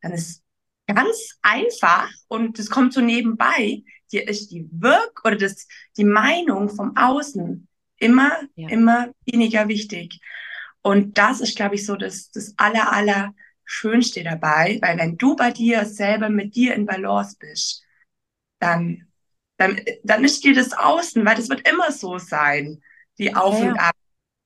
dann 0.00 0.12
ist 0.12 0.43
ganz 0.86 1.38
einfach 1.42 2.10
und 2.28 2.58
das 2.58 2.70
kommt 2.70 2.92
so 2.92 3.00
nebenbei, 3.00 3.82
dir 4.12 4.28
ist 4.28 4.50
die 4.50 4.68
Wirk 4.70 5.22
oder 5.24 5.36
das, 5.36 5.66
die 5.96 6.04
Meinung 6.04 6.68
vom 6.68 6.96
Außen 6.96 7.68
immer, 7.96 8.40
ja. 8.54 8.68
immer 8.68 9.10
weniger 9.24 9.68
wichtig. 9.68 10.20
Und 10.82 11.16
das 11.16 11.40
ist, 11.40 11.56
glaube 11.56 11.76
ich, 11.76 11.86
so 11.86 11.96
das, 11.96 12.30
das 12.30 12.54
aller, 12.58 12.92
aller 12.92 13.34
Schönste 13.64 14.22
dabei, 14.22 14.78
weil 14.82 14.98
wenn 14.98 15.16
du 15.16 15.34
bei 15.34 15.50
dir 15.50 15.86
selber 15.86 16.28
mit 16.28 16.54
dir 16.54 16.74
in 16.74 16.84
Balance 16.84 17.36
bist, 17.38 17.82
dann, 18.58 19.08
dann, 19.56 19.80
dann 20.02 20.24
ist 20.24 20.44
dir 20.44 20.54
das 20.54 20.72
Außen, 20.74 21.24
weil 21.24 21.36
das 21.36 21.48
wird 21.48 21.66
immer 21.66 21.90
so 21.90 22.18
sein, 22.18 22.82
die 23.18 23.34
Auf 23.34 23.58
ja. 23.58 23.70
und 23.70 23.78
Ab, 23.78 23.94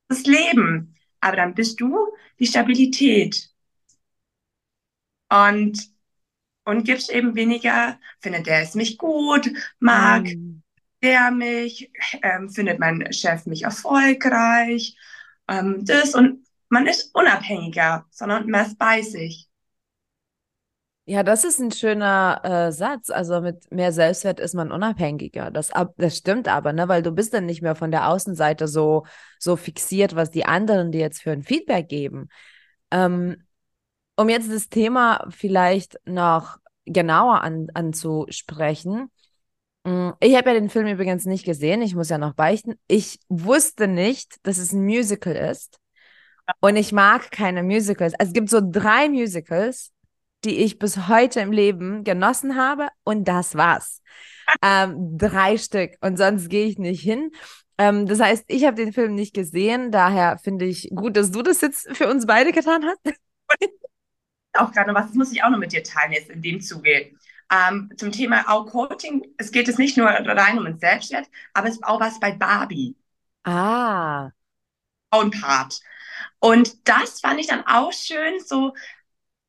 das 0.09 0.25
Leben. 0.25 0.95
Aber 1.21 1.37
dann 1.37 1.55
bist 1.55 1.81
du 1.81 1.97
die 2.39 2.47
Stabilität. 2.47 3.51
Und 5.29 5.98
und 6.69 6.85
gibst 6.85 7.11
eben 7.11 7.35
weniger, 7.35 7.99
findet 8.21 8.47
der 8.47 8.61
es 8.61 8.75
mich 8.75 8.99
gut, 8.99 9.51
mag 9.79 10.25
mm. 10.25 10.63
der 11.03 11.31
mich, 11.31 11.91
ähm, 12.23 12.51
findet 12.51 12.79
mein 12.79 13.11
Chef 13.11 13.47
mich 13.47 13.63
erfolgreich, 13.63 14.95
ähm, 15.49 15.85
das 15.87 16.15
und 16.15 16.47
man 16.69 16.87
ist 16.87 17.15
unabhängiger, 17.15 18.05
sondern 18.11 18.47
mehr 18.47 18.71
bei 18.79 19.01
sich. 19.01 19.49
Ja, 21.07 21.23
das 21.23 21.45
ist 21.45 21.59
ein 21.59 21.73
schöner 21.73 22.43
äh, 22.45 22.71
Satz. 22.71 23.09
Also 23.09 23.41
mit 23.41 23.73
mehr 23.73 23.93
Selbstwert 23.93 24.39
ist 24.39 24.55
man 24.55 24.71
unabhängiger. 24.71 25.51
Das, 25.51 25.71
das 25.97 26.19
stimmt 26.19 26.49
aber, 26.49 26.75
ne? 26.75 26.87
Weil 26.87 27.03
du 27.03 27.13
bist 27.13 27.33
dann 27.33 27.47
nicht 27.47 27.63
mehr 27.63 27.77
von 27.77 27.91
der 27.91 28.09
Außenseite 28.09 28.69
so, 28.69 29.07
so 29.39 29.57
fixiert, 29.57 30.17
was 30.17 30.31
die 30.31 30.45
anderen 30.45 30.93
dir 30.93 31.01
jetzt 31.01 31.23
für 31.23 31.31
ein 31.31 31.43
Feedback 31.43 31.89
geben. 31.89 32.29
Ähm, 32.91 33.48
um 34.19 34.29
jetzt 34.29 34.53
das 34.53 34.69
Thema 34.69 35.27
vielleicht 35.31 35.99
noch 36.05 36.59
genauer 36.85 37.43
an, 37.43 37.69
anzusprechen, 37.75 39.11
Mm, 39.89 40.11
ich 40.21 40.37
habe 40.37 40.51
ja 40.51 40.55
den 40.55 40.69
Film 40.71 40.87
übrigens 40.87 41.25
nicht 41.25 41.45
gesehen. 41.45 41.83
Ich 41.83 41.95
muss 41.95 42.11
ja 42.11 42.19
noch 42.19 42.35
beichten. 42.35 42.75
Ich 42.89 43.21
wusste 43.29 43.89
nicht, 43.89 44.37
dass 44.43 44.59
es 44.59 44.73
ein 44.73 44.85
Musical 44.85 45.35
ist. 45.35 45.79
Und 46.61 46.77
ich 46.77 46.93
mag 46.93 47.31
keine 47.31 47.63
Musicals. 47.63 48.15
Also 48.15 48.31
es 48.31 48.35
gibt 48.35 48.51
so 48.51 48.61
drei 48.63 49.09
Musicals, 49.09 49.93
die 50.45 50.59
ich 50.59 50.79
bis 50.79 51.09
heute 51.09 51.41
im 51.41 51.53
Leben 51.53 52.05
genossen 52.05 52.57
habe. 52.57 52.89
Und 53.05 53.29
das 53.29 53.55
war's. 53.55 54.03
ähm, 54.63 55.17
drei 55.19 55.59
Stück. 55.59 55.93
Und 56.01 56.17
sonst 56.19 56.49
gehe 56.49 56.67
ich 56.67 56.79
nicht 56.79 57.03
hin. 57.03 57.31
Ähm, 57.79 58.07
das 58.07 58.21
heißt, 58.21 58.45
ich 58.49 58.65
habe 58.65 58.77
den 58.77 58.93
Film 58.93 59.15
nicht 59.15 59.35
gesehen. 59.35 59.91
Daher 59.91 60.39
finde 60.39 60.67
ich 60.67 60.91
gut, 60.95 61.17
dass 61.17 61.31
du 61.31 61.43
das 61.43 61.61
jetzt 61.61 61.89
für 61.97 62.09
uns 62.09 62.27
beide 62.27 62.53
getan 62.53 62.85
hast. 62.85 63.17
auch 64.59 64.73
gerade 64.73 64.95
was, 64.95 65.07
das 65.07 65.15
muss 65.15 65.33
ich 65.33 65.43
auch 65.43 65.51
noch 65.51 65.59
mit 65.59 65.73
dir 65.73 65.83
teilen 65.83 66.13
jetzt 66.13 66.31
in 66.31 66.43
dem 66.43 66.61
Zuge. 66.61 67.13
Ähm, 67.51 67.91
zum 67.97 68.13
Thema 68.13 68.49
auch 68.49 68.67
Coaching, 68.67 69.27
es 69.39 69.53
geht 69.53 69.69
es 69.69 69.79
nicht 69.79 69.97
nur 69.97 70.07
rein 70.09 70.59
um 70.59 70.65
den 70.65 70.79
Selbstwert, 70.79 71.29
aber 71.55 71.69
es 71.69 71.77
ist 71.77 71.85
auch 71.85 72.01
was 72.01 72.21
bei 72.21 72.33
Barbie. 72.33 72.95
Ah. 73.45 74.31
Part. 75.11 75.81
Und 76.41 76.87
das 76.87 77.21
fand 77.21 77.41
ich 77.41 77.47
dann 77.47 77.67
auch 77.67 77.93
schön, 77.93 78.41
so 78.45 78.75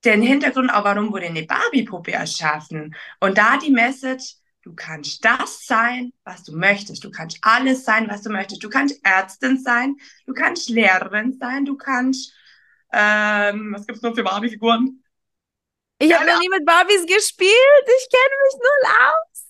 den 0.06 0.22
Hintergrund 0.22 0.72
auch, 0.74 0.84
warum 0.86 1.12
wurde 1.12 1.26
eine 1.26 1.44
Barbie-Puppe 1.44 2.14
erschaffen. 2.14 2.96
Und 3.20 3.38
da 3.38 3.58
die 3.58 3.72
Message, 3.72 4.36
du 4.64 4.74
kannst 4.74 5.24
das 5.26 5.66
sein, 5.66 6.14
was 6.24 6.44
du 6.44 6.56
möchtest. 6.56 7.04
Du 7.04 7.12
kannst 7.12 7.38
alles 7.42 7.84
sein, 7.84 8.08
was 8.10 8.22
du 8.22 8.30
möchtest. 8.30 8.64
Du 8.64 8.70
kannst 8.70 9.00
Ärztin 9.04 9.58
sein, 9.62 9.98
du 10.26 10.34
kannst 10.34 10.70
Lehrerin 10.70 11.38
sein, 11.40 11.66
du 11.66 11.76
kannst, 11.76 12.34
ähm, 12.92 13.74
was 13.74 13.86
gibt's 13.86 14.02
noch 14.02 14.16
für 14.16 14.24
Barbie-Figuren? 14.24 15.04
Ich 16.00 16.14
habe 16.14 16.26
noch 16.26 16.40
nie 16.40 16.50
mit 16.50 16.66
Barbies 16.66 17.06
gespielt. 17.06 17.86
Ich 17.86 18.10
kenne 18.10 18.36
mich 18.44 18.56
null 18.56 18.92
aus. 19.04 19.48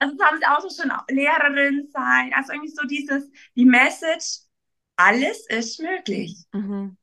Also 0.00 0.18
haben 0.24 0.38
sie 0.38 0.46
auch 0.46 0.60
so 0.60 0.82
schon 0.82 0.92
Lehrerin 1.08 1.88
sein. 1.92 2.32
Also 2.34 2.52
irgendwie 2.52 2.72
so 2.72 2.82
dieses, 2.86 3.30
die 3.54 3.64
Message, 3.64 4.40
alles 4.96 5.46
ist 5.48 5.80
möglich. 5.80 6.44
Mhm. 6.52 6.96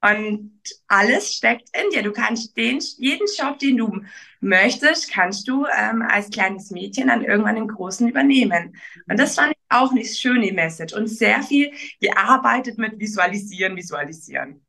Und 0.00 0.60
alles 0.86 1.34
steckt 1.34 1.70
in 1.76 1.90
dir. 1.90 2.02
Du 2.02 2.12
kannst 2.12 2.56
den, 2.56 2.78
jeden 2.98 3.26
Job, 3.36 3.58
den 3.58 3.78
du 3.78 4.02
möchtest, 4.40 5.10
kannst 5.10 5.48
du 5.48 5.66
ähm, 5.66 6.02
als 6.02 6.28
kleines 6.30 6.70
Mädchen 6.70 7.08
dann 7.08 7.24
irgendwann 7.24 7.56
im 7.56 7.68
Großen 7.68 8.06
übernehmen. 8.06 8.76
Und 9.08 9.18
das 9.18 9.34
fand 9.34 9.52
ich 9.52 9.58
auch 9.70 9.90
eine 9.90 10.04
schöne 10.04 10.52
Message 10.52 10.92
und 10.92 11.08
sehr 11.08 11.42
viel 11.42 11.72
gearbeitet 12.00 12.76
mit 12.76 12.98
Visualisieren, 13.00 13.76
Visualisieren. 13.76 14.64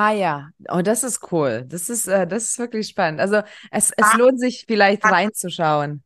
Ah 0.00 0.12
ja, 0.12 0.50
oh, 0.68 0.80
das 0.80 1.02
ist 1.02 1.32
cool. 1.32 1.64
Das 1.66 1.88
ist, 1.88 2.06
äh, 2.06 2.24
das 2.24 2.44
ist 2.44 2.58
wirklich 2.60 2.86
spannend. 2.86 3.18
Also 3.18 3.42
es, 3.72 3.90
es 3.96 4.06
ah. 4.06 4.16
lohnt 4.16 4.38
sich 4.38 4.64
vielleicht 4.68 5.04
reinzuschauen. 5.04 6.04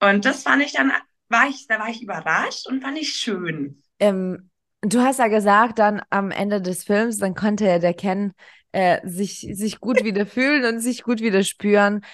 Und 0.00 0.24
das 0.26 0.42
fand 0.42 0.62
ich 0.62 0.74
dann, 0.74 0.92
war 1.30 1.48
ich, 1.48 1.66
da 1.66 1.78
war 1.78 1.88
ich 1.88 2.02
überrascht 2.02 2.66
und 2.68 2.82
fand 2.82 2.98
ich 2.98 3.14
schön. 3.14 3.82
Ähm, 4.00 4.50
du 4.82 5.00
hast 5.00 5.18
ja 5.18 5.28
gesagt, 5.28 5.78
dann 5.78 6.02
am 6.10 6.30
Ende 6.30 6.60
des 6.60 6.84
Films, 6.84 7.16
dann 7.16 7.34
konnte 7.34 7.80
der 7.80 7.94
Ken 7.94 8.34
äh, 8.72 9.00
sich, 9.08 9.48
sich 9.52 9.80
gut 9.80 10.04
wieder 10.04 10.26
fühlen 10.26 10.66
und 10.66 10.80
sich 10.80 11.04
gut 11.04 11.22
wieder 11.22 11.42
spüren. 11.42 12.04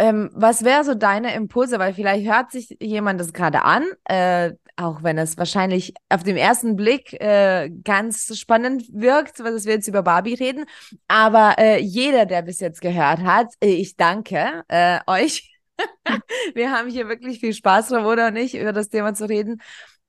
Ähm, 0.00 0.30
was 0.32 0.64
wäre 0.64 0.82
so 0.82 0.94
deine 0.94 1.34
Impulse? 1.34 1.78
Weil 1.78 1.92
vielleicht 1.92 2.26
hört 2.26 2.50
sich 2.50 2.74
jemand 2.80 3.20
das 3.20 3.34
gerade 3.34 3.64
an, 3.64 3.84
äh, 4.04 4.52
auch 4.76 5.02
wenn 5.02 5.18
es 5.18 5.36
wahrscheinlich 5.36 5.92
auf 6.08 6.22
den 6.22 6.38
ersten 6.38 6.74
Blick 6.74 7.12
äh, 7.20 7.68
ganz 7.84 8.34
spannend 8.38 8.84
wirkt, 8.90 9.44
was 9.44 9.66
wir 9.66 9.74
jetzt 9.74 9.88
über 9.88 10.02
Barbie 10.02 10.32
reden. 10.32 10.64
Aber 11.06 11.56
äh, 11.58 11.80
jeder, 11.82 12.24
der 12.24 12.40
bis 12.40 12.60
jetzt 12.60 12.80
gehört 12.80 13.20
hat, 13.20 13.48
äh, 13.62 13.74
ich 13.74 13.96
danke 13.96 14.64
äh, 14.68 15.00
euch. 15.06 15.52
wir 16.54 16.72
haben 16.72 16.88
hier 16.88 17.06
wirklich 17.06 17.40
viel 17.40 17.52
Spaß 17.52 17.88
dran, 17.88 18.06
oder 18.06 18.30
nicht, 18.30 18.54
über 18.54 18.72
das 18.72 18.88
Thema 18.88 19.12
zu 19.12 19.28
reden. 19.28 19.60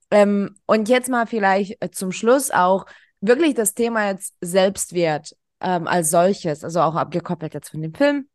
Ähm, 0.10 0.56
und 0.68 0.88
jetzt 0.88 1.10
mal 1.10 1.28
vielleicht 1.28 1.84
äh, 1.84 1.92
zum 1.92 2.14
Schluss 2.14 2.50
auch 2.50 2.86
wirklich 3.20 3.56
das 3.56 3.74
Thema 3.74 4.08
jetzt 4.08 4.36
Selbstwert 4.40 5.36
ähm, 5.60 5.86
als 5.86 6.12
solches, 6.12 6.64
also 6.64 6.80
auch 6.80 6.96
abgekoppelt 6.96 7.54
jetzt 7.54 7.72
von 7.72 7.82
dem 7.82 7.94
Film 7.94 8.30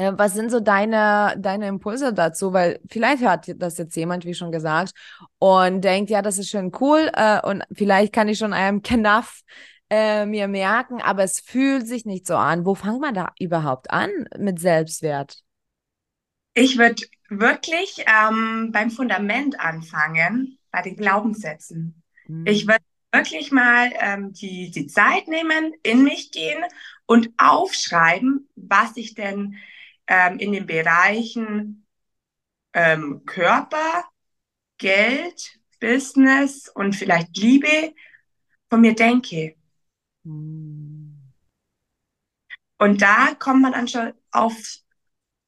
äh, 0.00 0.12
was 0.16 0.32
sind 0.32 0.50
so 0.50 0.60
deine, 0.60 1.36
deine 1.38 1.68
Impulse 1.68 2.14
dazu? 2.14 2.52
Weil 2.54 2.80
vielleicht 2.88 3.22
hört 3.22 3.52
das 3.56 3.76
jetzt 3.76 3.94
jemand, 3.96 4.24
wie 4.24 4.34
schon 4.34 4.50
gesagt, 4.50 4.92
und 5.38 5.82
denkt, 5.82 6.10
ja, 6.10 6.22
das 6.22 6.38
ist 6.38 6.48
schon 6.48 6.72
cool 6.80 7.10
äh, 7.12 7.40
und 7.46 7.64
vielleicht 7.72 8.12
kann 8.12 8.28
ich 8.28 8.38
schon 8.38 8.54
einem 8.54 8.82
Knaff 8.82 9.42
äh, 9.90 10.24
mir 10.24 10.48
merken, 10.48 11.02
aber 11.02 11.22
es 11.24 11.40
fühlt 11.40 11.86
sich 11.86 12.06
nicht 12.06 12.26
so 12.26 12.36
an. 12.36 12.64
Wo 12.64 12.74
fängt 12.74 13.00
man 13.00 13.12
da 13.14 13.32
überhaupt 13.38 13.90
an 13.90 14.08
mit 14.38 14.58
Selbstwert? 14.58 15.42
Ich 16.54 16.78
würde 16.78 17.02
wirklich 17.28 18.04
ähm, 18.06 18.70
beim 18.72 18.90
Fundament 18.90 19.60
anfangen, 19.60 20.58
bei 20.70 20.82
den 20.82 20.96
Glaubenssätzen. 20.96 22.02
Mhm. 22.26 22.46
Ich 22.46 22.66
würde 22.66 22.82
wirklich 23.12 23.52
mal 23.52 23.90
ähm, 24.00 24.32
die, 24.32 24.70
die 24.70 24.86
Zeit 24.86 25.28
nehmen, 25.28 25.74
in 25.82 26.04
mich 26.04 26.30
gehen 26.30 26.62
und 27.06 27.28
aufschreiben, 27.36 28.48
was 28.54 28.96
ich 28.96 29.14
denn 29.14 29.56
ähm, 30.10 30.38
in 30.38 30.52
den 30.52 30.66
Bereichen 30.66 31.86
ähm, 32.74 33.24
Körper, 33.24 34.04
Geld, 34.76 35.58
Business 35.80 36.68
und 36.68 36.94
vielleicht 36.94 37.36
Liebe 37.36 37.94
von 38.68 38.80
mir 38.80 38.94
denke. 38.94 39.54
Hm. 40.24 41.16
Und 42.78 43.02
da 43.02 43.34
kommt 43.38 43.62
man 43.62 43.72
dann 43.72 43.88
schon 43.88 44.12
auf, 44.32 44.56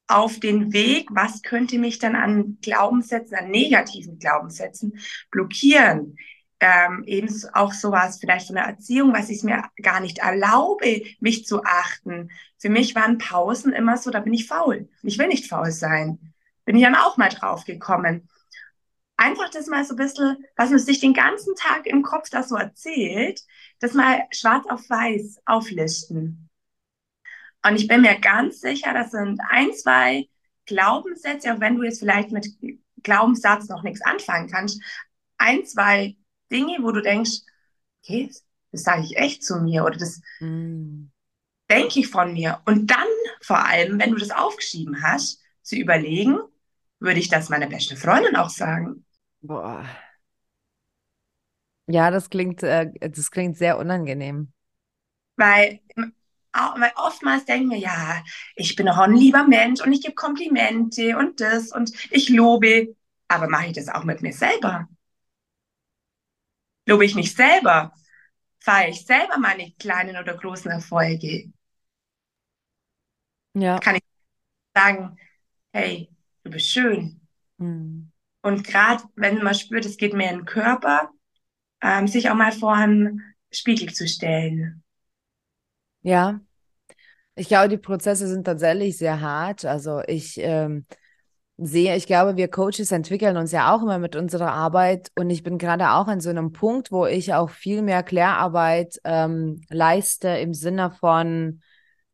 auf 0.06 0.38
den 0.38 0.72
Weg, 0.72 1.08
was 1.10 1.42
könnte 1.42 1.78
mich 1.78 1.98
dann 1.98 2.14
an 2.14 2.58
Glaubenssätzen, 2.60 3.36
an 3.36 3.50
negativen 3.50 4.18
Glaubenssätzen 4.18 4.98
blockieren 5.30 6.16
ähm, 6.62 7.02
eben 7.06 7.28
auch 7.54 7.72
sowas 7.72 8.18
vielleicht 8.20 8.46
von 8.46 8.54
der 8.54 8.66
Erziehung, 8.66 9.12
was 9.12 9.28
ich 9.30 9.42
mir 9.42 9.64
gar 9.82 9.98
nicht 9.98 10.18
erlaube, 10.18 11.02
mich 11.18 11.44
zu 11.44 11.64
achten. 11.64 12.30
Für 12.58 12.70
mich 12.70 12.94
waren 12.94 13.18
Pausen 13.18 13.72
immer 13.72 13.96
so, 13.96 14.10
da 14.10 14.20
bin 14.20 14.32
ich 14.32 14.46
faul. 14.46 14.88
Ich 15.02 15.18
will 15.18 15.26
nicht 15.26 15.48
faul 15.48 15.72
sein. 15.72 16.32
Bin 16.64 16.76
ich 16.76 16.84
dann 16.84 16.94
auch 16.94 17.16
mal 17.16 17.30
drauf 17.30 17.64
gekommen. 17.64 18.28
Einfach 19.16 19.50
das 19.50 19.66
mal 19.66 19.84
so 19.84 19.94
ein 19.94 19.96
bisschen, 19.96 20.36
was 20.56 20.70
man 20.70 20.78
sich 20.78 21.00
den 21.00 21.14
ganzen 21.14 21.56
Tag 21.56 21.86
im 21.86 22.02
Kopf 22.02 22.30
da 22.30 22.44
so 22.44 22.54
erzählt, 22.54 23.42
das 23.80 23.94
mal 23.94 24.22
schwarz 24.30 24.64
auf 24.68 24.88
weiß 24.88 25.42
auflisten. 25.44 26.48
Und 27.64 27.74
ich 27.74 27.88
bin 27.88 28.02
mir 28.02 28.18
ganz 28.20 28.60
sicher, 28.60 28.94
das 28.94 29.10
sind 29.10 29.40
ein, 29.50 29.72
zwei 29.74 30.28
Glaubenssätze, 30.66 31.52
auch 31.52 31.60
wenn 31.60 31.74
du 31.74 31.82
jetzt 31.82 31.98
vielleicht 31.98 32.30
mit 32.30 32.46
Glaubenssatz 33.02 33.68
noch 33.68 33.82
nichts 33.82 34.02
anfangen 34.02 34.48
kannst, 34.48 34.80
ein, 35.38 35.64
zwei 35.66 36.16
Dinge, 36.52 36.78
wo 36.82 36.92
du 36.92 37.00
denkst, 37.00 37.40
okay, 38.02 38.30
das 38.70 38.82
sage 38.82 39.02
ich 39.02 39.16
echt 39.16 39.44
zu 39.44 39.60
mir 39.60 39.84
oder 39.84 39.98
das 39.98 40.20
mm. 40.40 41.06
denke 41.70 42.00
ich 42.00 42.08
von 42.08 42.32
mir. 42.32 42.60
Und 42.66 42.90
dann 42.90 43.08
vor 43.40 43.64
allem, 43.64 43.98
wenn 43.98 44.12
du 44.12 44.18
das 44.18 44.30
aufgeschrieben 44.30 45.02
hast, 45.02 45.40
zu 45.62 45.76
überlegen, 45.76 46.38
würde 47.00 47.18
ich 47.18 47.28
das 47.28 47.48
meiner 47.48 47.66
besten 47.66 47.96
Freundin 47.96 48.36
auch 48.36 48.50
sagen. 48.50 49.04
Boah. 49.40 49.84
Ja, 51.88 52.10
das 52.10 52.30
klingt, 52.30 52.62
äh, 52.62 52.90
das 53.00 53.30
klingt 53.30 53.56
sehr 53.56 53.78
unangenehm. 53.78 54.52
Weil, 55.36 55.80
weil 55.96 56.92
oftmals 56.96 57.44
denken 57.44 57.70
wir, 57.70 57.78
ja, 57.78 58.22
ich 58.54 58.76
bin 58.76 58.88
auch 58.88 58.98
ein 58.98 59.14
lieber 59.14 59.44
Mensch 59.44 59.80
und 59.80 59.92
ich 59.92 60.02
gebe 60.02 60.14
Komplimente 60.14 61.16
und 61.16 61.40
das 61.40 61.72
und 61.72 61.92
ich 62.12 62.28
lobe. 62.28 62.94
Aber 63.28 63.48
mache 63.48 63.66
ich 63.66 63.72
das 63.72 63.88
auch 63.88 64.04
mit 64.04 64.22
mir 64.22 64.32
selber? 64.32 64.88
Lobe 66.86 67.04
ich 67.04 67.14
mich 67.14 67.34
selber? 67.34 67.92
Feiere 68.60 68.90
ich 68.90 69.04
selber 69.06 69.38
meine 69.38 69.72
kleinen 69.78 70.16
oder 70.16 70.36
großen 70.36 70.70
Erfolge? 70.70 71.52
Ja. 73.54 73.78
Kann 73.78 73.96
ich 73.96 74.02
sagen, 74.74 75.16
hey, 75.72 76.08
du 76.44 76.50
bist 76.50 76.68
schön. 76.68 77.20
Mhm. 77.58 78.10
Und 78.42 78.64
gerade 78.64 79.04
wenn 79.14 79.42
man 79.42 79.54
spürt, 79.54 79.84
es 79.84 79.96
geht 79.96 80.14
mehr 80.14 80.30
in 80.30 80.38
den 80.38 80.44
Körper, 80.46 81.10
ähm, 81.80 82.08
sich 82.08 82.30
auch 82.30 82.34
mal 82.34 82.52
vor 82.52 82.74
einen 82.74 83.22
Spiegel 83.50 83.92
zu 83.92 84.08
stellen. 84.08 84.82
Ja, 86.02 86.40
ich 87.34 87.48
glaube, 87.48 87.68
die 87.68 87.78
Prozesse 87.78 88.28
sind 88.28 88.44
tatsächlich 88.44 88.98
sehr 88.98 89.20
hart. 89.20 89.64
Also 89.64 90.02
ich 90.06 90.38
ähm, 90.38 90.86
sehe, 91.66 91.96
ich 91.96 92.06
glaube, 92.06 92.36
wir 92.36 92.48
Coaches 92.48 92.92
entwickeln 92.92 93.36
uns 93.36 93.52
ja 93.52 93.74
auch 93.74 93.82
immer 93.82 93.98
mit 93.98 94.16
unserer 94.16 94.52
Arbeit 94.52 95.10
und 95.16 95.30
ich 95.30 95.42
bin 95.42 95.58
gerade 95.58 95.90
auch 95.90 96.08
an 96.08 96.20
so 96.20 96.30
einem 96.30 96.52
Punkt, 96.52 96.92
wo 96.92 97.06
ich 97.06 97.34
auch 97.34 97.50
viel 97.50 97.82
mehr 97.82 98.02
Klärarbeit 98.02 99.00
ähm, 99.04 99.60
leiste 99.68 100.28
im 100.28 100.54
Sinne 100.54 100.90
von 100.90 101.60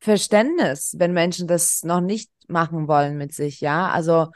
Verständnis, 0.00 0.94
wenn 0.98 1.12
Menschen 1.12 1.48
das 1.48 1.82
noch 1.82 2.00
nicht 2.00 2.30
machen 2.48 2.88
wollen 2.88 3.16
mit 3.16 3.34
sich, 3.34 3.60
ja. 3.60 3.88
Also 3.88 4.28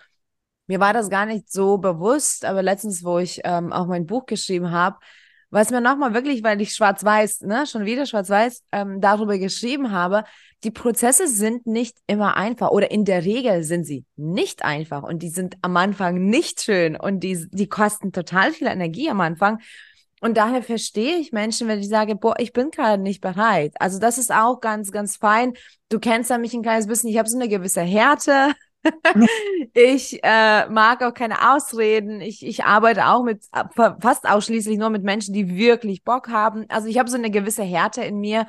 mir 0.67 0.81
war 0.81 0.93
das 0.93 1.11
gar 1.11 1.27
nicht 1.27 1.51
so 1.51 1.79
bewusst, 1.79 2.45
aber 2.45 2.63
letztens, 2.63 3.05
wo 3.05 3.19
ich 3.19 3.41
ähm, 3.45 3.73
auch 3.73 3.87
mein 3.87 4.07
Buch 4.07 4.27
geschrieben 4.27 4.71
habe, 4.71 4.99
was 5.51 5.71
mir 5.71 5.81
nochmal 5.81 6.15
wirklich, 6.15 6.43
weil 6.43 6.61
ich 6.63 6.75
schwarz-weiß, 6.75 7.43
ne, 7.43 7.67
schon 7.67 7.85
wieder 7.85 8.07
schwarz-weiß 8.07 8.65
ähm, 8.73 9.01
darüber 9.01 9.37
geschrieben 9.37 9.91
habe, 9.93 10.25
die 10.65 10.71
Prozesse 10.71 11.27
sind 11.27 11.67
nicht 11.67 11.99
immer 12.07 12.37
einfach 12.37 12.71
oder 12.71 12.91
in 12.91 13.05
der 13.05 13.25
Regel 13.25 13.65
sind 13.65 13.85
sie 13.85 14.05
nicht 14.17 14.65
einfach 14.65 15.03
und 15.03 15.23
die 15.23 15.29
sind 15.29 15.57
am 15.63 15.77
Anfang 15.77 16.25
nicht 16.27 16.63
schön 16.63 16.97
und 16.97 17.21
die, 17.21 17.47
die 17.51 17.69
kosten 17.69 18.13
total 18.13 18.53
viel 18.53 18.69
Energie 18.69 19.11
am 19.11 19.21
Anfang. 19.21 19.59
Und 20.21 20.37
daher 20.37 20.63
verstehe 20.63 21.17
ich 21.17 21.33
Menschen, 21.33 21.67
wenn 21.67 21.81
ich 21.81 21.89
sage, 21.89 22.15
boah, 22.15 22.37
ich 22.39 22.53
bin 22.53 22.71
gerade 22.71 23.03
nicht 23.03 23.21
bereit. 23.21 23.75
Also 23.81 23.99
das 23.99 24.19
ist 24.19 24.33
auch 24.33 24.61
ganz, 24.61 24.93
ganz 24.93 25.17
fein. 25.17 25.55
Du 25.89 25.99
kennst 25.99 26.31
ja 26.31 26.39
mich 26.39 26.55
ein 26.55 26.63
kleines 26.63 26.87
bisschen, 26.87 27.11
ich 27.11 27.19
habe 27.19 27.29
so 27.29 27.37
eine 27.37 27.49
gewisse 27.49 27.81
Härte. 27.81 28.53
ich 29.75 30.21
äh, 30.23 30.69
mag 30.69 31.03
auch 31.03 31.13
keine 31.13 31.53
Ausreden. 31.53 32.21
Ich, 32.21 32.47
ich 32.47 32.65
arbeite 32.65 33.07
auch 33.07 33.25
mit 33.25 33.43
fast 33.75 34.29
ausschließlich 34.29 34.79
nur 34.79 34.91
mit 34.91 35.03
Menschen, 35.03 35.35
die 35.35 35.57
wirklich 35.57 36.05
Bock 36.05 36.29
haben. 36.29 36.67
Also 36.69 36.87
ich 36.87 37.01
habe 37.01 37.11
so 37.11 37.17
eine 37.17 37.31
gewisse 37.33 37.65
Härte 37.65 38.03
in 38.03 38.21
mir. 38.21 38.47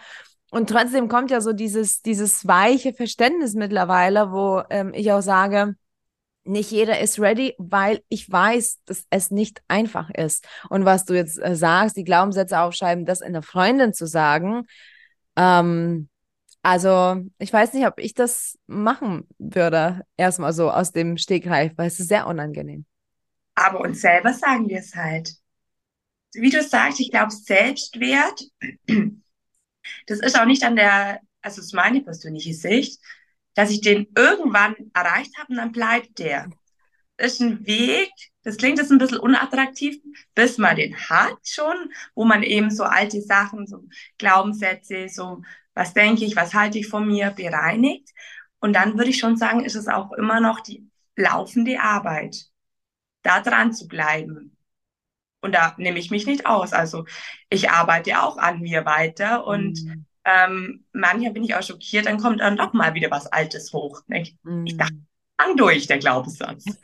Und 0.54 0.70
trotzdem 0.70 1.08
kommt 1.08 1.32
ja 1.32 1.42
so 1.42 1.52
dieses, 1.52 2.04
dieses 2.04 2.46
weiche 2.46 2.94
Verständnis 2.94 3.56
mittlerweile, 3.56 4.32
wo 4.32 4.62
ähm, 4.70 4.94
ich 4.94 5.12
auch 5.12 5.24
sage, 5.24 5.76
nicht 6.44 6.70
jeder 6.70 7.00
ist 7.00 7.20
ready, 7.20 7.56
weil 7.58 8.04
ich 8.08 8.32
weiß, 8.32 8.82
dass 8.86 9.08
es 9.10 9.32
nicht 9.32 9.63
einfach 9.68 10.12
ist. 10.12 10.48
Und 10.70 10.86
was 10.86 11.06
du 11.06 11.16
jetzt 11.16 11.42
äh, 11.42 11.56
sagst, 11.56 11.98
die 11.98 12.04
Glaubenssätze 12.04 12.60
aufschreiben, 12.60 13.04
das 13.04 13.22
in 13.22 13.34
der 13.34 13.42
Freundin 13.42 13.96
zu 13.96 14.06
sagen, 14.06 14.68
ähm, 15.36 16.08
also 16.62 17.20
ich 17.39 17.52
weiß 17.52 17.74
nicht, 17.74 17.88
ob 17.88 17.98
ich 17.98 18.13
das 18.13 18.60
machen 18.68 19.28
würde, 19.39 20.02
erstmal 20.18 20.54
so 20.54 20.70
aus 20.70 20.92
dem 20.92 21.18
Stegreif, 21.18 21.72
weil 21.78 21.88
es 21.88 22.00
ist 22.00 22.10
sehr 22.10 22.28
unangenehm. 22.28 22.86
Aber 23.56 23.80
uns 23.80 24.02
selber 24.02 24.34
sagen 24.34 24.70
wir 24.70 24.78
es 24.78 24.96
halt. 24.96 25.32
Wie 26.36 26.52
du 26.52 26.62
sagst, 26.62 27.00
ich 27.00 27.10
glaube, 27.10 27.32
Selbstwert, 27.32 28.39
das 30.08 30.19
ist 30.19 30.39
auch 30.39 30.46
nicht 30.46 30.63
an 30.63 30.76
der, 30.76 31.22
also 31.41 31.58
das 31.58 31.65
ist 31.67 31.74
meine 31.74 32.02
persönliche 32.02 32.54
Sicht, 32.54 33.02
dass 33.56 33.69
ich 33.69 33.82
den 33.82 34.08
irgendwann 34.15 34.76
erreicht 34.93 35.38
habe 35.38 35.52
und 35.52 35.58
dann 35.58 35.72
bleibt 35.72 36.19
der. 36.19 36.50
Das 37.17 37.34
ist 37.34 37.41
ein 37.41 37.65
Weg, 37.65 38.12
das 38.43 38.58
klingt 38.58 38.80
jetzt 38.80 38.91
ein 38.91 38.98
bisschen 38.98 39.19
unattraktiv, 39.19 39.98
bis 40.34 40.58
man 40.58 40.76
den 40.76 40.98
hat 40.98 41.38
schon, 41.43 41.76
wo 42.15 42.26
man 42.26 42.43
eben 42.43 42.72
so 42.72 42.84
alte 42.84 43.22
Sachen, 43.22 43.67
so 43.67 43.86
Glaubenssätze, 44.17 45.08
so 45.10 45.41
was 45.74 45.93
denke 45.93 46.26
ich, 46.26 46.36
was 46.36 46.54
halte 46.54 46.80
ich 46.80 46.88
von 46.88 47.08
mir, 47.08 47.32
bereinigt. 47.32 48.10
Und 48.60 48.74
dann 48.74 48.98
würde 48.98 49.10
ich 49.10 49.19
schon 49.19 49.38
sagen, 49.38 49.65
ist 49.65 49.76
es 49.76 49.88
auch 49.88 50.12
immer 50.13 50.39
noch 50.39 50.60
die 50.62 50.89
laufende 51.15 51.80
Arbeit, 51.80 52.46
da 53.22 53.41
dran 53.41 53.74
zu 53.74 53.88
bleiben. 53.88 54.58
Und 55.43 55.53
da 55.53 55.73
nehme 55.77 55.99
ich 55.99 56.10
mich 56.10 56.25
nicht 56.25 56.45
aus. 56.45 56.73
Also 56.73 57.06
ich 57.49 57.69
arbeite 57.69 58.21
auch 58.21 58.38
an 58.38 58.62
mir 58.62 58.86
weiter 58.86 59.45
und 59.45 59.84
mhm. 59.84 60.06
ähm, 60.25 60.86
manchmal 60.93 61.34
bin 61.34 61.43
ich 61.43 61.56
auch 61.56 61.62
schockiert, 61.62 62.06
dann 62.06 62.19
kommt 62.19 62.39
dann 62.39 62.58
doch 62.58 62.73
mal 62.73 62.93
wieder 62.93 63.12
was 63.12 63.27
Altes 63.27 63.73
hoch. 63.73 64.01
Ich, 64.08 64.36
mhm. 64.43 64.65
ich 64.65 64.77
dachte, 64.77 64.95
fang 65.39 65.58
durch, 65.58 65.88
der 65.88 65.99
Glaubenssatz. 65.99 66.65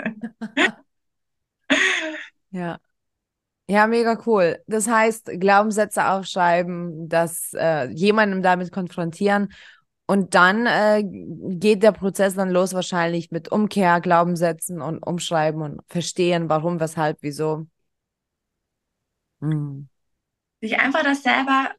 ja. 2.52 2.78
Ja, 3.68 3.86
mega 3.86 4.18
cool. 4.26 4.58
Das 4.66 4.88
heißt, 4.88 5.30
Glaubenssätze 5.40 6.08
aufschreiben, 6.08 7.08
das 7.08 7.54
äh, 7.54 7.88
jemandem 7.92 8.42
damit 8.42 8.72
konfrontieren 8.72 9.50
und 10.10 10.34
dann 10.34 10.66
äh, 10.66 11.04
geht 11.04 11.84
der 11.84 11.92
Prozess 11.92 12.34
dann 12.34 12.50
los 12.50 12.74
wahrscheinlich 12.74 13.30
mit 13.30 13.52
Umkehr, 13.52 14.02
Glaubenssätzen 14.02 14.82
und 14.82 15.04
Umschreiben 15.04 15.62
und 15.62 15.82
verstehen, 15.88 16.50
warum, 16.50 16.80
weshalb, 16.80 17.20
wieso. 17.22 17.68
Hm. 19.42 19.88
Sich 20.62 20.80
einfach 20.80 21.04
das 21.04 21.24
selber 21.24 21.72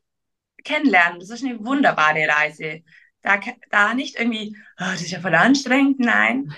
kennenlernen. 0.64 1.20
Das 1.20 1.30
ist 1.30 1.44
eine 1.44 1.62
wunderbare 1.64 2.26
Reise. 2.28 2.82
Da, 3.22 3.38
da 3.70 3.94
nicht 3.94 4.18
irgendwie, 4.18 4.56
oh, 4.78 4.84
das 4.90 5.02
ist 5.02 5.10
ja 5.10 5.20
voll 5.20 5.34
anstrengend. 5.34 6.00
Nein. 6.00 6.54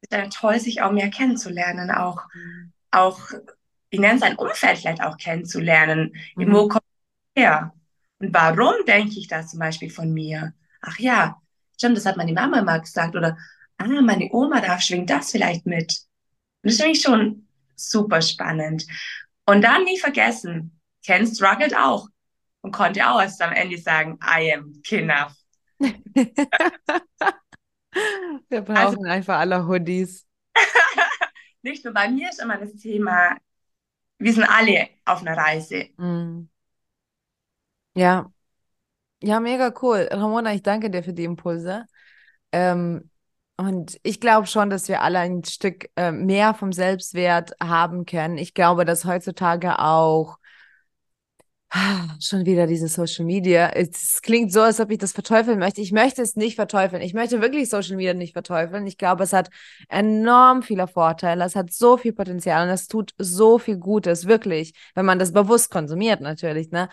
Es 0.00 0.08
ist 0.10 0.12
ja 0.12 0.28
toll, 0.28 0.58
sich 0.58 0.82
auch 0.82 0.92
mehr 0.92 1.10
kennenzulernen, 1.10 1.90
auch, 1.90 2.22
mhm. 2.34 2.72
auch 2.90 3.20
ich 3.90 4.00
nenne 4.00 4.16
es 4.16 4.22
ein 4.22 4.36
Umfeld 4.36 4.78
vielleicht 4.78 5.02
auch 5.02 5.16
kennenzulernen. 5.16 6.14
Mhm. 6.36 6.52
Wo 6.52 6.68
kommt 6.68 6.84
her? 7.36 7.72
Und 8.18 8.32
warum 8.32 8.74
denke 8.86 9.18
ich 9.18 9.28
das 9.28 9.50
zum 9.50 9.60
Beispiel 9.60 9.90
von 9.90 10.12
mir? 10.12 10.54
Ach 10.80 10.98
ja, 10.98 11.40
stimmt, 11.76 11.96
das 11.96 12.06
hat 12.06 12.16
meine 12.16 12.32
Mama 12.32 12.62
mal 12.62 12.80
gesagt. 12.80 13.16
Oder, 13.16 13.36
ah, 13.76 13.86
meine 13.86 14.28
Oma, 14.32 14.60
da 14.60 14.80
schwingt 14.80 15.10
das 15.10 15.30
vielleicht 15.30 15.66
mit. 15.66 16.00
Und 16.62 16.70
das 16.70 16.76
finde 16.76 16.92
ich 16.92 17.02
schon 17.02 17.46
super 17.76 18.22
spannend. 18.22 18.86
Und 19.46 19.62
dann 19.62 19.84
nie 19.84 19.98
vergessen, 19.98 20.80
Ken 21.04 21.26
struggled 21.26 21.76
auch 21.76 22.08
und 22.62 22.72
konnte 22.72 23.06
auch 23.08 23.20
erst 23.20 23.42
am 23.42 23.52
Ende 23.52 23.76
sagen, 23.78 24.18
I 24.22 24.54
am 24.54 24.80
enough. 24.90 25.34
Wir 28.48 28.62
brauchen 28.62 28.76
also, 28.76 29.02
einfach 29.02 29.38
alle 29.38 29.66
Hoodies. 29.66 30.26
nicht 31.62 31.84
nur 31.84 31.94
bei 31.94 32.08
mir 32.08 32.30
ist 32.30 32.40
immer 32.40 32.56
das 32.58 32.74
Thema, 32.74 33.36
wir 34.18 34.32
sind 34.32 34.44
alle 34.44 34.88
auf 35.04 35.20
einer 35.20 35.36
Reise. 35.36 35.90
Mm. 35.96 36.48
Ja. 37.94 38.32
Ja, 39.22 39.40
mega 39.40 39.72
cool. 39.82 40.08
Ramona, 40.10 40.54
ich 40.54 40.62
danke 40.62 40.90
dir 40.90 41.02
für 41.02 41.12
die 41.12 41.24
Impulse. 41.24 41.86
Ähm, 42.52 43.10
und 43.56 43.98
ich 44.02 44.20
glaube 44.20 44.46
schon, 44.46 44.70
dass 44.70 44.88
wir 44.88 45.02
alle 45.02 45.20
ein 45.20 45.44
Stück 45.44 45.88
äh, 45.96 46.12
mehr 46.12 46.54
vom 46.54 46.72
Selbstwert 46.72 47.52
haben 47.62 48.04
können. 48.04 48.36
Ich 48.38 48.54
glaube, 48.54 48.84
dass 48.84 49.04
heutzutage 49.04 49.78
auch 49.78 50.38
Schon 52.20 52.46
wieder 52.46 52.68
diese 52.68 52.86
Social 52.86 53.24
Media. 53.24 53.68
Es 53.68 54.22
klingt 54.22 54.52
so, 54.52 54.60
als 54.60 54.78
ob 54.78 54.90
ich 54.92 54.98
das 54.98 55.12
verteufeln 55.12 55.58
möchte. 55.58 55.80
Ich 55.80 55.90
möchte 55.90 56.22
es 56.22 56.36
nicht 56.36 56.54
verteufeln. 56.54 57.02
Ich 57.02 57.14
möchte 57.14 57.40
wirklich 57.40 57.68
Social 57.68 57.96
Media 57.96 58.14
nicht 58.14 58.32
verteufeln. 58.32 58.86
Ich 58.86 58.96
glaube, 58.96 59.24
es 59.24 59.32
hat 59.32 59.50
enorm 59.88 60.62
viele 60.62 60.86
Vorteile. 60.86 61.44
Es 61.44 61.56
hat 61.56 61.72
so 61.72 61.96
viel 61.96 62.12
Potenzial 62.12 62.64
und 62.66 62.72
es 62.72 62.86
tut 62.86 63.12
so 63.18 63.58
viel 63.58 63.78
Gutes, 63.78 64.26
wirklich, 64.26 64.74
wenn 64.94 65.04
man 65.04 65.18
das 65.18 65.32
bewusst 65.32 65.70
konsumiert, 65.70 66.20
natürlich. 66.20 66.70
Ne? 66.70 66.88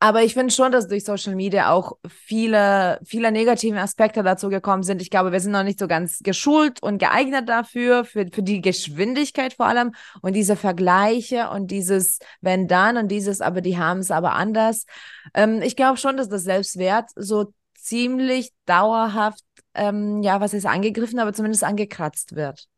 Aber 0.00 0.22
ich 0.22 0.34
finde 0.34 0.54
schon, 0.54 0.70
dass 0.70 0.86
durch 0.86 1.04
Social 1.04 1.34
Media 1.34 1.72
auch 1.72 1.98
viele, 2.08 3.00
viele 3.04 3.32
negative 3.32 3.80
Aspekte 3.80 4.22
dazu 4.22 4.48
gekommen 4.48 4.84
sind. 4.84 5.02
Ich 5.02 5.10
glaube, 5.10 5.32
wir 5.32 5.40
sind 5.40 5.50
noch 5.50 5.64
nicht 5.64 5.80
so 5.80 5.88
ganz 5.88 6.20
geschult 6.20 6.80
und 6.82 6.98
geeignet 6.98 7.48
dafür, 7.48 8.04
für, 8.04 8.26
für 8.32 8.44
die 8.44 8.60
Geschwindigkeit 8.60 9.54
vor 9.54 9.66
allem 9.66 9.92
und 10.22 10.34
diese 10.34 10.54
Vergleiche 10.54 11.50
und 11.50 11.72
dieses 11.72 12.20
wenn 12.40 12.68
dann 12.68 12.96
und 12.96 13.08
dieses, 13.08 13.40
aber 13.40 13.60
die 13.60 13.76
haben 13.76 13.98
es 13.98 14.12
aber 14.12 14.34
anders. 14.34 14.86
Ähm, 15.34 15.62
ich 15.62 15.74
glaube 15.74 15.96
schon, 15.96 16.16
dass 16.16 16.28
das 16.28 16.44
Selbstwert 16.44 17.10
so 17.16 17.52
ziemlich 17.74 18.52
dauerhaft, 18.66 19.42
ähm, 19.74 20.22
ja, 20.22 20.40
was 20.40 20.54
ist 20.54 20.66
angegriffen, 20.66 21.18
aber 21.18 21.32
zumindest 21.32 21.64
angekratzt 21.64 22.36
wird. 22.36 22.68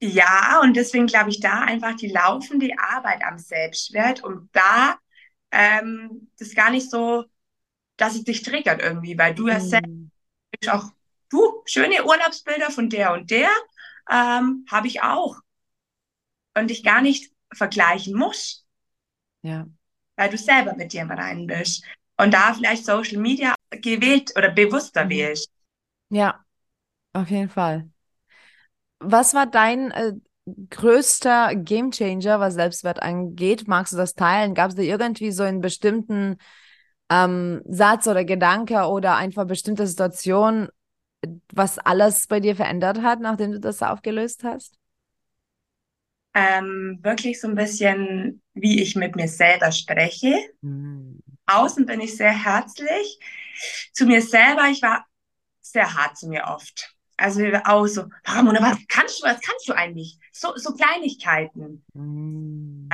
Ja, 0.00 0.60
und 0.62 0.76
deswegen 0.76 1.06
glaube 1.06 1.30
ich 1.30 1.40
da 1.40 1.60
einfach 1.60 1.94
die 1.94 2.08
laufende 2.08 2.70
Arbeit 2.78 3.22
am 3.24 3.38
Selbstwert, 3.38 4.24
um 4.24 4.48
da 4.52 4.96
ähm, 5.50 6.30
das 6.38 6.54
gar 6.54 6.70
nicht 6.70 6.90
so, 6.90 7.24
dass 7.96 8.14
es 8.14 8.24
dich 8.24 8.42
triggert 8.42 8.82
irgendwie, 8.82 9.18
weil 9.18 9.34
du 9.34 9.48
ja 9.48 9.60
selbst 9.60 9.88
auch, 10.68 10.90
du, 11.30 11.62
schöne 11.66 12.04
Urlaubsbilder 12.04 12.70
von 12.70 12.88
der 12.88 13.12
und 13.12 13.30
der 13.30 13.50
ähm, 14.10 14.64
habe 14.70 14.86
ich 14.86 15.02
auch. 15.02 15.36
Und 16.54 16.68
dich 16.68 16.82
gar 16.82 17.00
nicht 17.00 17.32
vergleichen 17.52 18.14
muss. 18.14 18.66
Ja. 19.42 19.66
Weil 20.16 20.30
du 20.30 20.38
selber 20.38 20.74
mit 20.74 20.92
dir 20.92 21.02
im 21.02 21.10
Reinen 21.10 21.46
bist. 21.46 21.84
Und 22.16 22.34
da 22.34 22.52
vielleicht 22.52 22.84
Social 22.84 23.18
Media 23.18 23.54
gewählt 23.70 24.32
oder 24.36 24.50
bewusster 24.50 25.04
mhm. 25.04 25.10
wählst. 25.10 25.50
Ja, 26.10 26.44
auf 27.12 27.28
jeden 27.28 27.50
Fall. 27.50 27.88
Was 28.98 29.34
war 29.34 29.46
dein 29.46 29.92
äh, 29.92 30.14
größter 30.70 31.54
Gamechanger, 31.54 32.40
was 32.40 32.54
Selbstwert 32.54 33.02
angeht? 33.02 33.68
Magst 33.68 33.92
du 33.92 33.96
das 33.96 34.14
teilen? 34.14 34.54
Gab 34.54 34.70
es 34.70 34.76
da 34.76 34.82
irgendwie 34.82 35.30
so 35.32 35.42
einen 35.42 35.60
bestimmten 35.60 36.36
ähm, 37.10 37.62
Satz 37.68 38.06
oder 38.06 38.24
Gedanke 38.24 38.86
oder 38.86 39.16
einfach 39.16 39.46
bestimmte 39.46 39.86
Situation, 39.86 40.68
was 41.52 41.78
alles 41.78 42.26
bei 42.26 42.40
dir 42.40 42.56
verändert 42.56 43.02
hat, 43.02 43.20
nachdem 43.20 43.52
du 43.52 43.60
das 43.60 43.82
aufgelöst 43.82 44.44
hast? 44.44 44.78
Ähm, 46.34 46.98
wirklich 47.02 47.40
so 47.40 47.48
ein 47.48 47.54
bisschen, 47.54 48.42
wie 48.54 48.82
ich 48.82 48.94
mit 48.94 49.16
mir 49.16 49.28
selber 49.28 49.72
spreche. 49.72 50.36
Mhm. 50.60 51.18
Außen 51.46 51.86
bin 51.86 52.00
ich 52.00 52.16
sehr 52.16 52.44
herzlich. 52.44 53.18
Zu 53.92 54.06
mir 54.06 54.22
selber, 54.22 54.68
ich 54.70 54.82
war 54.82 55.04
sehr 55.60 55.94
hart 55.94 56.16
zu 56.16 56.28
mir 56.28 56.44
oft. 56.44 56.94
Also 57.16 57.42
auch 57.64 57.86
so, 57.86 58.04
Ramona, 58.24 58.60
was 58.62 58.78
kannst 58.86 59.20
du, 59.20 59.26
was 59.26 59.40
kannst 59.40 59.68
du 59.68 59.72
eigentlich? 59.72 60.18
So, 60.38 60.52
so 60.54 60.72
Kleinigkeiten. 60.72 61.84
Mm. 61.94 62.88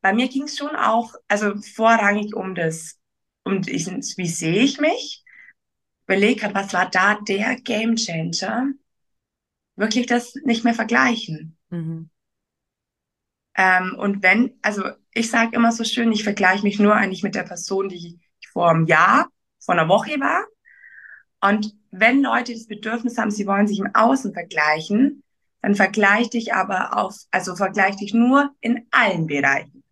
Bei 0.00 0.12
mir 0.12 0.26
ging 0.26 0.42
es 0.42 0.56
schon 0.56 0.74
auch, 0.74 1.14
also 1.28 1.54
vorrangig 1.60 2.34
um 2.34 2.56
das, 2.56 2.98
um 3.44 3.60
ich, 3.64 3.86
wie 3.86 4.26
sehe 4.26 4.60
ich 4.62 4.80
mich? 4.80 5.24
Überleg 6.06 6.42
hat, 6.42 6.52
was 6.54 6.72
war 6.72 6.90
da 6.90 7.20
der 7.20 7.54
Game 7.60 7.94
Changer? 7.94 8.72
Wirklich 9.76 10.06
das 10.06 10.34
nicht 10.44 10.64
mehr 10.64 10.74
vergleichen. 10.74 11.56
Mhm. 11.70 12.10
Ähm, 13.56 13.94
und 13.96 14.24
wenn, 14.24 14.58
also 14.60 14.90
ich 15.12 15.30
sage 15.30 15.54
immer 15.54 15.70
so 15.70 15.84
schön, 15.84 16.10
ich 16.10 16.24
vergleiche 16.24 16.64
mich 16.64 16.80
nur 16.80 16.96
eigentlich 16.96 17.22
mit 17.22 17.36
der 17.36 17.44
Person, 17.44 17.88
die 17.88 18.18
ich 18.40 18.48
vor 18.48 18.70
einem 18.70 18.86
Jahr, 18.86 19.28
vor 19.60 19.74
einer 19.74 19.88
Woche 19.88 20.18
war. 20.18 20.44
Und 21.40 21.76
wenn 21.92 22.22
Leute 22.22 22.52
das 22.52 22.66
Bedürfnis 22.66 23.18
haben, 23.18 23.30
sie 23.30 23.46
wollen 23.46 23.68
sich 23.68 23.78
im 23.78 23.94
Außen 23.94 24.32
vergleichen, 24.32 25.22
dann 25.64 25.76
vergleich 25.76 26.28
dich 26.28 26.52
aber 26.52 26.98
auf, 26.98 27.16
also 27.30 27.56
vergleich 27.56 27.96
dich 27.96 28.12
nur 28.12 28.54
in 28.60 28.86
allen 28.90 29.26
Bereichen. 29.26 29.82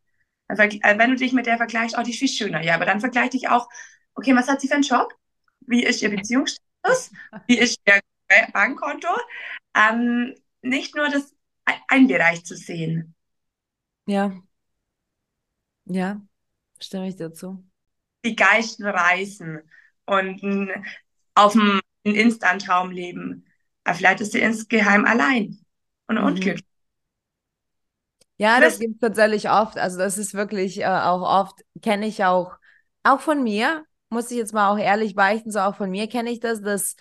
Äh, 0.49 0.99
wenn 0.99 1.09
du 1.09 1.17
dich 1.17 1.33
mit 1.33 1.47
der 1.47 1.57
vergleichst, 1.57 1.97
oh, 1.99 2.03
die 2.03 2.11
ist 2.11 2.19
viel 2.19 2.29
schöner, 2.29 2.63
ja, 2.63 2.75
aber 2.75 2.85
dann 2.85 3.01
vergleich 3.01 3.31
dich 3.31 3.49
auch, 3.49 3.71
okay, 4.13 4.37
was 4.37 4.49
hat 4.49 4.61
sie 4.61 4.69
für 4.69 4.75
einen 4.75 4.83
Job? 4.83 5.15
Wie 5.61 5.83
ist 5.83 6.03
ihr 6.03 6.11
Beziehungsstatus? 6.11 7.11
Wie 7.47 7.59
ist 7.59 7.81
ihr 7.87 8.03
Bankkonto? 8.53 9.09
Ähm, 9.75 10.35
nicht 10.61 10.95
nur 10.95 11.09
das 11.09 11.35
ein 11.89 12.07
Bereich 12.07 12.45
zu 12.45 12.55
sehen. 12.55 13.15
Ja. 14.05 14.31
Ja, 15.87 16.21
stimme 16.83 17.09
ich 17.09 17.17
dazu. 17.17 17.65
Die 18.27 18.37
Geisten 18.37 18.85
reisen 18.85 19.63
und 20.05 20.71
auf 21.35 21.55
dem 21.55 21.81
Instant-Traum 22.03 22.91
leben. 22.91 23.47
Aber 23.85 23.97
vielleicht 23.97 24.21
ist 24.21 24.33
sie 24.33 24.41
insgeheim 24.41 25.05
allein 25.05 25.59
und 26.07 26.17
mhm. 26.17 26.25
unglücklich. 26.25 26.65
Ja, 28.39 28.61
das 28.61 28.81
gibt 28.81 28.95
es 28.95 29.01
tatsächlich 29.01 29.51
oft. 29.51 29.79
Also 29.79 29.99
das 29.99 30.19
ist 30.19 30.35
wirklich 30.35 30.81
äh, 30.81 30.87
auch 30.87 31.23
oft, 31.23 31.61
kenne 31.81 32.07
ich 32.07 32.25
auch, 32.25 32.57
auch 33.05 33.21
von 33.21 33.43
mir, 33.43 33.85
muss 34.09 34.31
ich 34.31 34.37
jetzt 34.37 34.53
mal 34.53 34.71
auch 34.71 34.79
ehrlich 34.79 35.15
beichten, 35.15 35.51
so 35.51 35.61
auch 35.61 35.77
von 35.77 35.91
mir 35.91 36.09
kenne 36.09 36.31
ich 36.31 36.41
das, 36.41 36.61
dass 36.61 36.97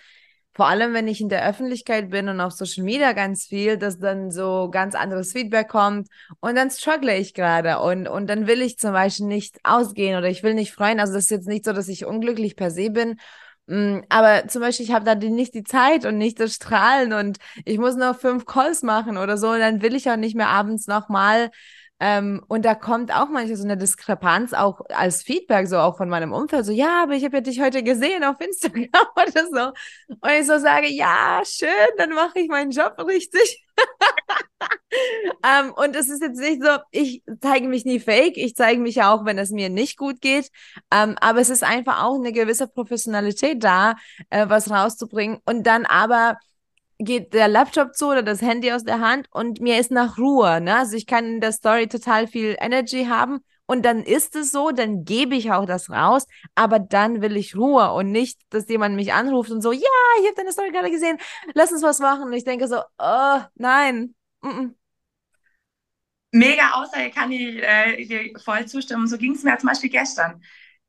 vor 0.54 0.68
allem, 0.68 0.92
wenn 0.92 1.08
ich 1.08 1.20
in 1.20 1.30
der 1.30 1.48
Öffentlichkeit 1.48 2.10
bin 2.10 2.28
und 2.28 2.40
auf 2.40 2.52
Social 2.52 2.84
Media 2.84 3.12
ganz 3.12 3.46
viel, 3.46 3.78
dass 3.78 3.98
dann 3.98 4.30
so 4.30 4.68
ganz 4.70 4.94
anderes 4.94 5.32
Feedback 5.32 5.68
kommt 5.68 6.08
und 6.40 6.56
dann 6.56 6.70
struggle 6.70 7.16
ich 7.16 7.32
gerade 7.32 7.78
und, 7.80 8.06
und 8.06 8.26
dann 8.28 8.46
will 8.46 8.60
ich 8.60 8.78
zum 8.78 8.92
Beispiel 8.92 9.26
nicht 9.26 9.58
ausgehen 9.64 10.18
oder 10.18 10.28
ich 10.28 10.42
will 10.42 10.54
nicht 10.54 10.72
freuen. 10.72 11.00
Also 11.00 11.14
das 11.14 11.24
ist 11.24 11.30
jetzt 11.30 11.48
nicht 11.48 11.64
so, 11.64 11.72
dass 11.72 11.88
ich 11.88 12.04
unglücklich 12.04 12.54
per 12.54 12.70
se 12.70 12.90
bin. 12.90 13.18
Mm, 13.72 14.00
aber 14.10 14.48
zum 14.48 14.60
Beispiel, 14.60 14.84
ich 14.84 14.92
habe 14.92 15.06
da 15.06 15.14
nicht 15.14 15.54
die 15.54 15.64
Zeit 15.64 16.04
und 16.04 16.18
nicht 16.18 16.38
das 16.38 16.54
Strahlen 16.54 17.14
und 17.14 17.38
ich 17.64 17.78
muss 17.78 17.96
noch 17.96 18.18
fünf 18.18 18.44
Calls 18.44 18.82
machen 18.82 19.16
oder 19.16 19.38
so 19.38 19.48
und 19.48 19.60
dann 19.60 19.80
will 19.80 19.94
ich 19.94 20.10
auch 20.10 20.16
nicht 20.16 20.36
mehr 20.36 20.48
abends 20.48 20.88
nochmal 20.88 21.50
ähm, 21.98 22.44
und 22.48 22.66
da 22.66 22.74
kommt 22.74 23.14
auch 23.14 23.30
manchmal 23.30 23.56
so 23.56 23.64
eine 23.64 23.78
Diskrepanz, 23.78 24.52
auch 24.52 24.80
als 24.90 25.22
Feedback, 25.22 25.68
so 25.68 25.78
auch 25.78 25.96
von 25.96 26.10
meinem 26.10 26.32
Umfeld, 26.32 26.66
so, 26.66 26.72
ja, 26.72 27.04
aber 27.04 27.14
ich 27.14 27.24
habe 27.24 27.36
ja 27.36 27.40
dich 27.40 27.62
heute 27.62 27.82
gesehen 27.82 28.24
auf 28.24 28.40
Instagram 28.40 28.88
oder 29.16 29.46
so. 29.46 29.72
Und 30.08 30.30
ich 30.38 30.46
so 30.46 30.58
sage, 30.58 30.88
ja, 30.88 31.40
schön, 31.46 31.68
dann 31.96 32.10
mache 32.10 32.40
ich 32.40 32.48
meinen 32.48 32.72
Job 32.72 32.96
richtig. 33.06 33.64
ähm, 35.44 35.72
und 35.72 35.96
es 35.96 36.08
ist 36.08 36.22
jetzt 36.22 36.38
nicht 36.38 36.62
so, 36.62 36.78
ich 36.90 37.22
zeige 37.40 37.68
mich 37.68 37.84
nie 37.84 38.00
fake, 38.00 38.36
ich 38.36 38.54
zeige 38.54 38.80
mich 38.80 38.96
ja 38.96 39.12
auch, 39.12 39.24
wenn 39.24 39.38
es 39.38 39.50
mir 39.50 39.70
nicht 39.70 39.96
gut 39.96 40.20
geht. 40.20 40.50
Ähm, 40.92 41.16
aber 41.20 41.40
es 41.40 41.50
ist 41.50 41.64
einfach 41.64 42.02
auch 42.02 42.16
eine 42.16 42.32
gewisse 42.32 42.68
Professionalität 42.68 43.62
da, 43.62 43.96
äh, 44.30 44.48
was 44.48 44.70
rauszubringen. 44.70 45.38
Und 45.44 45.66
dann 45.66 45.86
aber 45.86 46.38
geht 46.98 47.34
der 47.34 47.48
Laptop 47.48 47.94
zu 47.94 48.08
oder 48.08 48.22
das 48.22 48.42
Handy 48.42 48.72
aus 48.72 48.84
der 48.84 49.00
Hand 49.00 49.26
und 49.32 49.60
mir 49.60 49.78
ist 49.78 49.90
nach 49.90 50.18
Ruhe. 50.18 50.60
Ne? 50.60 50.76
Also 50.76 50.96
ich 50.96 51.06
kann 51.06 51.24
in 51.24 51.40
der 51.40 51.52
Story 51.52 51.88
total 51.88 52.26
viel 52.28 52.56
Energy 52.60 53.06
haben 53.06 53.40
und 53.72 53.86
dann 53.86 54.02
ist 54.02 54.36
es 54.36 54.52
so, 54.52 54.70
dann 54.70 55.06
gebe 55.06 55.34
ich 55.34 55.50
auch 55.50 55.64
das 55.64 55.88
raus, 55.88 56.26
aber 56.54 56.78
dann 56.78 57.22
will 57.22 57.38
ich 57.38 57.56
Ruhe 57.56 57.90
und 57.92 58.12
nicht, 58.12 58.38
dass 58.50 58.68
jemand 58.68 58.96
mich 58.96 59.14
anruft 59.14 59.50
und 59.50 59.62
so, 59.62 59.72
ja, 59.72 59.80
ich 60.20 60.26
habe 60.26 60.36
deine 60.36 60.52
Story 60.52 60.70
gerade 60.70 60.90
gesehen, 60.90 61.16
lass 61.54 61.72
uns 61.72 61.82
was 61.82 61.98
machen. 61.98 62.24
Und 62.24 62.34
ich 62.34 62.44
denke 62.44 62.68
so, 62.68 62.82
oh, 62.98 63.40
nein. 63.54 64.14
Mm 64.42 64.48
-mm. 64.48 64.74
Mega 66.32 66.72
Aussage, 66.72 67.10
kann 67.10 67.32
ich 67.32 67.62
äh, 67.62 68.04
dir 68.04 68.38
voll 68.44 68.66
zustimmen. 68.66 69.06
So 69.06 69.16
ging 69.16 69.32
es 69.34 69.42
mir 69.42 69.56
zum 69.56 69.70
Beispiel 69.70 69.90
gestern. 69.90 70.42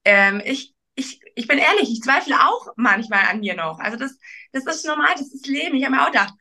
Ähm, 0.03 0.41
ich 0.43 0.75
ich, 0.95 1.21
ich 1.35 1.47
bin 1.47 1.57
ehrlich, 1.57 1.89
ich 1.89 2.01
zweifle 2.01 2.35
auch 2.35 2.67
manchmal 2.75 3.25
an 3.27 3.39
mir 3.39 3.55
noch. 3.55 3.79
Also 3.79 3.97
das, 3.97 4.17
das 4.51 4.65
ist 4.65 4.85
normal, 4.85 5.13
das 5.17 5.33
ist 5.33 5.47
Leben. 5.47 5.75
Ich 5.75 5.85
habe 5.85 5.95
mir 5.95 6.03
auch 6.03 6.11
gedacht, 6.11 6.33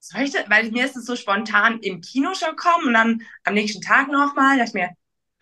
soll 0.00 0.22
ich 0.22 0.32
das, 0.32 0.48
weil 0.48 0.70
mir 0.70 0.86
ist 0.86 0.96
es 0.96 1.04
so 1.04 1.16
spontan 1.16 1.80
im 1.80 2.00
Kino 2.00 2.34
schon 2.34 2.56
kommen 2.56 2.88
und 2.88 2.94
dann 2.94 3.22
am 3.44 3.54
nächsten 3.54 3.82
Tag 3.82 4.08
nochmal, 4.08 4.56
dachte 4.56 4.70
ich 4.70 4.74
mir, 4.74 4.90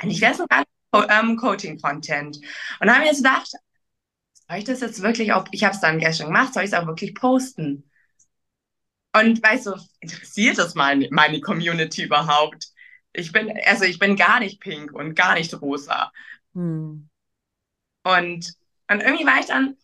eigentlich 0.00 0.20
wäre 0.20 0.32
es 0.32 0.40
ein 0.40 0.46
ganz 0.48 0.66
ähm, 1.10 1.36
Coaching-Content. 1.36 2.36
Und 2.36 2.44
dann 2.80 2.94
habe 2.94 3.04
ich 3.04 3.10
mir 3.10 3.16
so 3.16 3.22
gedacht, 3.22 3.52
soll 4.48 4.58
ich 4.58 4.64
das 4.64 4.80
jetzt 4.80 5.02
wirklich 5.02 5.32
auch, 5.32 5.46
ich 5.52 5.64
habe 5.64 5.74
es 5.74 5.80
dann 5.80 5.98
gestern 5.98 6.28
gemacht, 6.28 6.54
soll 6.54 6.64
ich 6.64 6.70
es 6.70 6.74
auch 6.74 6.86
wirklich 6.86 7.14
posten? 7.14 7.90
Und 9.12 9.42
weißt 9.42 9.66
du, 9.66 9.74
interessiert 10.00 10.58
das 10.58 10.74
meine, 10.74 11.08
meine 11.10 11.40
Community 11.40 12.04
überhaupt? 12.04 12.68
Ich 13.12 13.32
bin, 13.32 13.52
also 13.66 13.84
ich 13.84 13.98
bin 13.98 14.16
gar 14.16 14.38
nicht 14.40 14.60
pink 14.60 14.92
und 14.92 15.14
gar 15.14 15.34
nicht 15.34 15.52
rosa. 15.60 16.12
Hm. 16.54 17.08
Und, 18.04 18.54
und 18.88 19.00
irgendwie 19.00 19.26
war 19.26 19.40
ich 19.40 19.46
dann, 19.46 19.76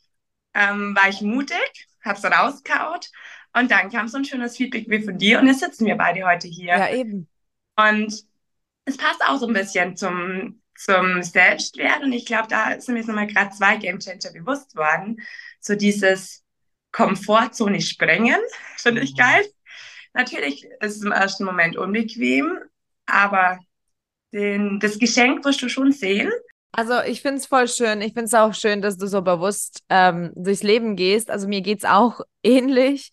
ähm, 0.55 0.97
war 0.97 1.09
ich 1.09 1.21
mutig, 1.21 1.89
hab's 2.03 2.25
rausgehaut 2.25 3.11
und 3.53 3.71
dann 3.71 3.91
kam 3.91 4.09
so 4.09 4.17
ein 4.19 4.25
schönes 4.25 4.57
Feedback 4.57 4.89
wie 4.89 5.03
von 5.03 5.19
dir 5.19 5.41
und 5.41 5.49
jetzt 5.49 5.61
sitzen 5.61 5.87
wir 5.87 5.97
beide 5.97 6.25
heute 6.25 6.49
hier. 6.49 6.77
Ja, 6.77 6.91
eben. 6.91 7.29
Und 7.77 8.26
es 8.87 8.97
passt 8.97 9.21
auch 9.23 9.39
so 9.39 9.47
ein 9.47 9.53
bisschen 9.53 9.97
zum, 9.97 10.63
zum 10.77 11.23
Selbstwert 11.23 12.03
und 12.03 12.13
ich 12.13 12.25
glaube, 12.25 12.49
da 12.49 12.81
sind 12.81 12.95
mir 12.95 13.01
jetzt 13.01 13.09
nochmal 13.09 13.27
gerade 13.27 13.51
zwei 13.51 13.77
Game 13.77 13.99
Changer 13.99 14.33
bewusst 14.33 14.75
worden. 14.77 15.21
So 15.61 15.75
dieses 15.75 16.45
Komfortzone 16.93 17.81
sprengen, 17.81 18.41
finde 18.79 19.03
ich 19.03 19.13
mhm. 19.13 19.19
geil. 19.19 19.47
Natürlich 20.15 20.65
ist 20.81 20.97
es 20.97 21.03
im 21.03 21.13
ersten 21.13 21.45
Moment 21.45 21.77
unbequem, 21.77 22.59
aber 23.05 23.59
den, 24.33 24.81
das 24.81 24.99
Geschenk 24.99 25.45
wirst 25.45 25.61
du 25.61 25.69
schon 25.69 25.93
sehen. 25.93 26.31
Also 26.73 27.01
ich 27.03 27.23
finde 27.23 27.39
es 27.39 27.47
voll 27.47 27.69
schön. 27.69 28.01
Ich 28.01 28.13
finde 28.13 28.25
es 28.25 28.35
auch 28.35 28.55
schön, 28.55 28.83
dass 28.83 28.99
du 28.99 29.07
so 29.09 29.23
bewusst 29.23 29.83
ähm, 29.89 30.33
durchs 30.35 30.63
Leben 30.63 30.95
gehst. 30.95 31.31
Also 31.31 31.49
mir 31.49 31.61
geht 31.61 31.79
es 31.79 31.85
auch 31.85 32.21
ähnlich. 32.43 33.11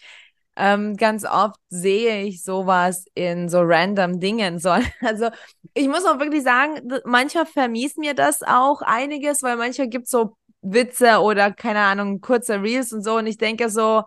Ähm, 0.55 0.95
ganz 0.97 1.25
oft 1.25 1.59
sehe 1.69 2.23
ich 2.23 2.43
sowas 2.43 3.05
in 3.15 3.49
so 3.49 3.61
random 3.61 4.19
Dingen. 4.19 4.59
So. 4.59 4.69
Also 5.01 5.29
ich 5.73 5.87
muss 5.87 6.05
auch 6.05 6.19
wirklich 6.19 6.43
sagen, 6.43 6.81
manchmal 7.05 7.45
vermies 7.45 7.97
mir 7.97 8.13
das 8.13 8.41
auch 8.43 8.81
einiges, 8.81 9.41
weil 9.43 9.57
manchmal 9.57 9.89
gibt 9.89 10.05
es 10.05 10.11
so 10.11 10.37
Witze 10.61 11.19
oder 11.19 11.51
keine 11.51 11.79
Ahnung, 11.79 12.21
kurze 12.21 12.61
Reels 12.61 12.93
und 12.93 13.03
so. 13.03 13.17
Und 13.17 13.27
ich 13.27 13.37
denke 13.37 13.69
so, 13.69 14.03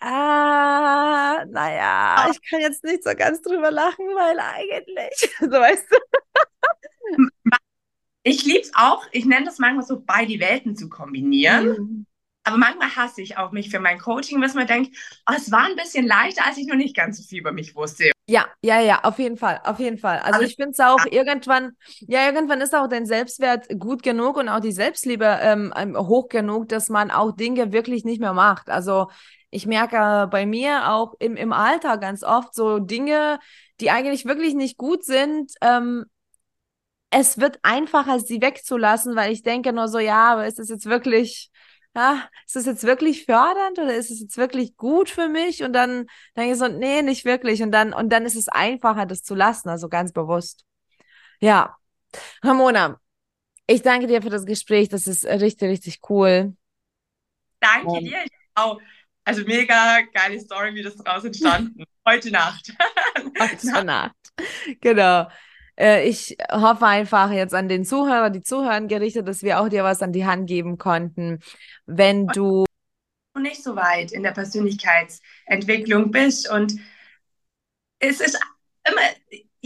ah, 0.00 1.44
naja, 1.48 2.28
ich 2.30 2.40
kann 2.50 2.60
jetzt 2.60 2.84
nicht 2.84 3.04
so 3.04 3.10
ganz 3.14 3.42
drüber 3.42 3.70
lachen, 3.70 4.04
weil 4.14 4.38
eigentlich, 4.38 5.30
so 5.40 5.50
weißt 5.50 5.86
du. 5.90 5.96
Ich 8.22 8.44
liebe 8.44 8.60
es 8.60 8.72
auch, 8.74 9.06
ich 9.12 9.24
nenne 9.24 9.46
das 9.46 9.58
manchmal 9.58 9.86
so, 9.86 10.02
beide 10.04 10.40
Welten 10.40 10.76
zu 10.76 10.88
kombinieren. 10.88 11.66
Mhm. 11.66 12.05
Aber 12.46 12.58
manchmal 12.58 12.94
hasse 12.94 13.22
ich 13.22 13.36
auch 13.38 13.50
mich 13.50 13.70
für 13.70 13.80
mein 13.80 13.98
Coaching, 13.98 14.40
was 14.40 14.54
man 14.54 14.68
denkt, 14.68 14.96
oh, 15.28 15.34
es 15.36 15.50
war 15.50 15.66
ein 15.66 15.74
bisschen 15.74 16.06
leichter, 16.06 16.46
als 16.46 16.56
ich 16.56 16.66
noch 16.68 16.76
nicht 16.76 16.94
ganz 16.94 17.18
so 17.18 17.24
viel 17.24 17.40
über 17.40 17.50
mich 17.50 17.74
wusste. 17.74 18.12
Ja, 18.28 18.46
ja, 18.62 18.80
ja, 18.80 19.00
auf 19.02 19.18
jeden 19.18 19.36
Fall, 19.36 19.60
auf 19.64 19.80
jeden 19.80 19.98
Fall. 19.98 20.18
Also, 20.18 20.34
also 20.34 20.46
ich 20.46 20.54
finde 20.54 20.70
es 20.70 20.78
auch 20.78 21.04
irgendwann, 21.10 21.72
ja, 22.06 22.24
irgendwann 22.24 22.60
ist 22.60 22.72
auch 22.72 22.88
dein 22.88 23.04
Selbstwert 23.04 23.66
gut 23.80 24.04
genug 24.04 24.36
und 24.36 24.48
auch 24.48 24.60
die 24.60 24.70
Selbstliebe 24.70 25.38
ähm, 25.42 25.74
ähm, 25.76 25.96
hoch 25.98 26.28
genug, 26.28 26.68
dass 26.68 26.88
man 26.88 27.10
auch 27.10 27.32
Dinge 27.32 27.72
wirklich 27.72 28.04
nicht 28.04 28.20
mehr 28.20 28.32
macht. 28.32 28.70
Also 28.70 29.08
ich 29.50 29.66
merke 29.66 30.28
bei 30.30 30.46
mir 30.46 30.92
auch 30.92 31.14
im, 31.18 31.36
im 31.36 31.52
Alter 31.52 31.98
ganz 31.98 32.22
oft 32.22 32.54
so 32.54 32.78
Dinge, 32.78 33.40
die 33.80 33.90
eigentlich 33.90 34.24
wirklich 34.24 34.54
nicht 34.54 34.76
gut 34.78 35.04
sind, 35.04 35.52
ähm, 35.62 36.04
es 37.10 37.38
wird 37.38 37.58
einfacher, 37.62 38.20
sie 38.20 38.40
wegzulassen, 38.42 39.16
weil 39.16 39.32
ich 39.32 39.42
denke 39.42 39.72
nur 39.72 39.88
so, 39.88 39.98
ja, 39.98 40.32
aber 40.32 40.46
ist 40.46 40.58
das 40.58 40.68
jetzt 40.68 40.86
wirklich, 40.86 41.50
ja, 41.96 42.28
ist 42.44 42.56
das 42.56 42.66
jetzt 42.66 42.84
wirklich 42.84 43.24
fördernd 43.24 43.78
oder 43.78 43.94
ist 43.94 44.10
es 44.10 44.20
jetzt 44.20 44.36
wirklich 44.36 44.76
gut 44.76 45.08
für 45.08 45.28
mich? 45.28 45.62
Und 45.62 45.72
dann 45.72 46.06
denke 46.36 46.52
ich 46.52 46.58
so, 46.58 46.68
nee, 46.68 47.00
nicht 47.00 47.24
wirklich. 47.24 47.62
Und 47.62 47.72
dann, 47.72 47.94
und 47.94 48.10
dann 48.10 48.26
ist 48.26 48.36
es 48.36 48.48
einfacher, 48.48 49.06
das 49.06 49.22
zu 49.22 49.34
lassen, 49.34 49.70
also 49.70 49.88
ganz 49.88 50.12
bewusst. 50.12 50.66
Ja. 51.40 51.74
Ramona, 52.42 53.00
ich 53.66 53.80
danke 53.80 54.06
dir 54.06 54.20
für 54.20 54.28
das 54.28 54.44
Gespräch. 54.44 54.90
Das 54.90 55.06
ist 55.06 55.24
richtig, 55.24 55.70
richtig 55.70 56.00
cool. 56.10 56.54
Danke 57.60 58.00
dir. 58.00 58.24
Auch. 58.54 58.78
Also 59.24 59.42
mega 59.44 60.02
geile 60.12 60.38
Story, 60.38 60.74
wie 60.74 60.82
das 60.82 60.96
daraus 60.96 61.24
entstanden. 61.24 61.82
Heute 62.06 62.30
Nacht. 62.30 62.72
Heute 63.40 63.66
Nacht. 63.84 64.14
Genau. 64.80 65.28
Äh, 65.78 66.08
ich 66.08 66.36
hoffe 66.50 66.86
einfach 66.86 67.30
jetzt 67.30 67.54
an 67.54 67.68
den 67.68 67.84
Zuhörer, 67.84 68.30
die 68.30 68.42
Zuhörer 68.42 68.80
gerichtet, 68.82 69.28
dass 69.28 69.42
wir 69.42 69.60
auch 69.60 69.68
dir 69.68 69.84
was 69.84 70.02
an 70.02 70.12
die 70.12 70.26
Hand 70.26 70.48
geben 70.48 70.78
konnten, 70.78 71.40
wenn 71.86 72.26
du 72.28 72.64
nicht 73.38 73.62
so 73.62 73.76
weit 73.76 74.12
in 74.12 74.22
der 74.22 74.32
Persönlichkeitsentwicklung 74.32 76.10
bist 76.10 76.50
und 76.50 76.72
es 77.98 78.20
ist 78.20 78.38
immer 78.88 79.02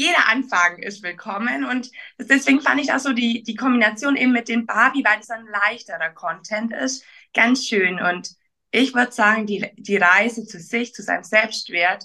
jeder 0.00 0.28
Anfang 0.28 0.78
ist 0.78 1.02
willkommen 1.02 1.66
und 1.66 1.90
deswegen 2.18 2.62
fand 2.62 2.80
ich 2.80 2.90
auch 2.90 2.98
so 2.98 3.12
die, 3.12 3.42
die 3.42 3.54
Kombination 3.54 4.16
eben 4.16 4.32
mit 4.32 4.48
den 4.48 4.64
Barbie, 4.64 5.04
weil 5.04 5.20
es 5.20 5.28
ein 5.28 5.46
leichterer 5.46 6.08
Content 6.10 6.72
ist, 6.72 7.04
ganz 7.34 7.66
schön. 7.66 8.00
Und 8.00 8.30
ich 8.70 8.94
würde 8.94 9.12
sagen, 9.12 9.46
die, 9.46 9.70
die 9.76 9.98
Reise 9.98 10.46
zu 10.46 10.58
sich, 10.58 10.94
zu 10.94 11.02
seinem 11.02 11.24
Selbstwert, 11.24 12.04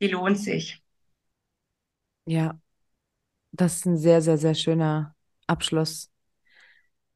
die 0.00 0.08
lohnt 0.08 0.38
sich. 0.38 0.82
Ja, 2.26 2.58
das 3.54 3.76
ist 3.76 3.86
ein 3.86 3.96
sehr, 3.96 4.20
sehr, 4.20 4.36
sehr 4.36 4.54
schöner 4.54 5.14
Abschluss. 5.46 6.10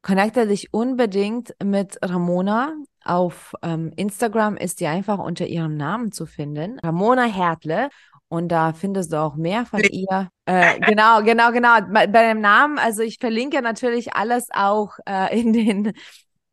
Connecte 0.01 0.47
dich 0.47 0.73
unbedingt 0.73 1.53
mit 1.61 1.99
Ramona. 2.01 2.73
Auf 3.03 3.53
ähm, 3.61 3.91
Instagram 3.95 4.55
ist 4.55 4.79
die 4.79 4.87
einfach 4.87 5.19
unter 5.19 5.47
ihrem 5.47 5.75
Namen 5.75 6.11
zu 6.11 6.25
finden. 6.25 6.79
Ramona 6.79 7.23
Hertle. 7.23 7.89
Und 8.29 8.49
da 8.49 8.73
findest 8.73 9.11
du 9.11 9.17
auch 9.17 9.35
mehr 9.35 9.65
von 9.65 9.81
ihr. 9.81 10.29
Äh, 10.45 10.79
genau, 10.79 11.21
genau, 11.23 11.51
genau. 11.51 11.79
Bei, 11.91 12.07
dem 12.07 12.41
Namen, 12.41 12.77
also 12.77 13.01
ich 13.01 13.17
verlinke 13.19 13.61
natürlich 13.61 14.13
alles 14.13 14.47
auch 14.53 14.93
äh, 15.05 15.37
in 15.39 15.51
den, 15.51 15.93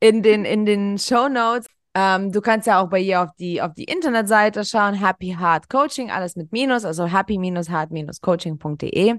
in 0.01 0.23
den, 0.23 0.45
in 0.45 0.67
den 0.67 0.99
Show 0.99 1.29
Notes. 1.29 1.67
Ähm, 1.99 2.31
du 2.31 2.43
kannst 2.43 2.67
ja 2.67 2.83
auch 2.83 2.91
bei 2.91 3.01
ihr 3.01 3.23
auf 3.23 3.31
die, 3.39 3.63
auf 3.63 3.73
die 3.73 3.85
Internetseite 3.85 4.67
schauen, 4.67 4.93
Happy 4.93 5.35
Heart 5.41 5.71
Coaching, 5.71 6.11
alles 6.11 6.37
mit 6.37 6.53
Minus, 6.53 6.85
also 6.85 7.07
happy-heart-coaching.de. 7.07 9.15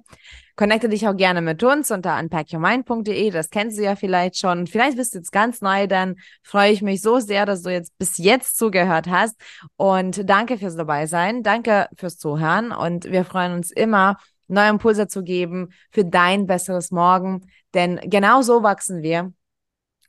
Connecte 0.56 0.88
dich 0.88 1.08
auch 1.08 1.18
gerne 1.18 1.42
mit 1.42 1.64
uns 1.64 1.90
unter 1.90 2.20
unpackyourmind.de, 2.20 3.32
das 3.32 3.50
kennst 3.50 3.80
du 3.80 3.84
ja 3.84 3.96
vielleicht 3.96 4.38
schon. 4.38 4.68
Vielleicht 4.68 4.96
bist 4.96 5.16
du 5.16 5.18
jetzt 5.18 5.32
ganz 5.32 5.62
neu, 5.62 5.88
dann 5.88 6.18
freue 6.44 6.72
ich 6.72 6.84
mich 6.84 7.02
so 7.02 7.18
sehr, 7.18 7.48
dass 7.48 7.64
du 7.64 7.72
jetzt 7.72 7.98
bis 7.98 8.20
jetzt 8.20 8.60
zugehört 8.60 9.08
hast. 9.08 9.36
Und 9.76 10.30
danke 10.30 10.60
fürs 10.60 10.76
dabei 10.76 11.08
sein, 11.08 11.42
danke 11.42 11.88
fürs 11.98 12.20
Zuhören 12.20 12.72
und 12.72 13.06
wir 13.06 13.26
freuen 13.26 13.54
uns 13.54 13.72
immer, 13.72 14.18
neue 14.48 14.70
Impulse 14.70 15.08
zu 15.08 15.24
geben 15.24 15.70
für 15.90 16.06
dein 16.06 16.46
besseres 16.46 16.92
Morgen, 16.92 17.50
denn 17.74 18.00
genau 18.04 18.44
so 18.44 18.62
wachsen 18.62 19.02
wir 19.02 19.34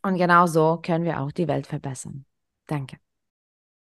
und 0.03 0.19
genau 0.19 0.47
so 0.47 0.79
können 0.83 1.07
wir 1.07 1.23
auch 1.23 1.33
die 1.33 1.49
Welt 1.49 1.67
verbessern. 1.67 2.27
Danke. 2.69 3.01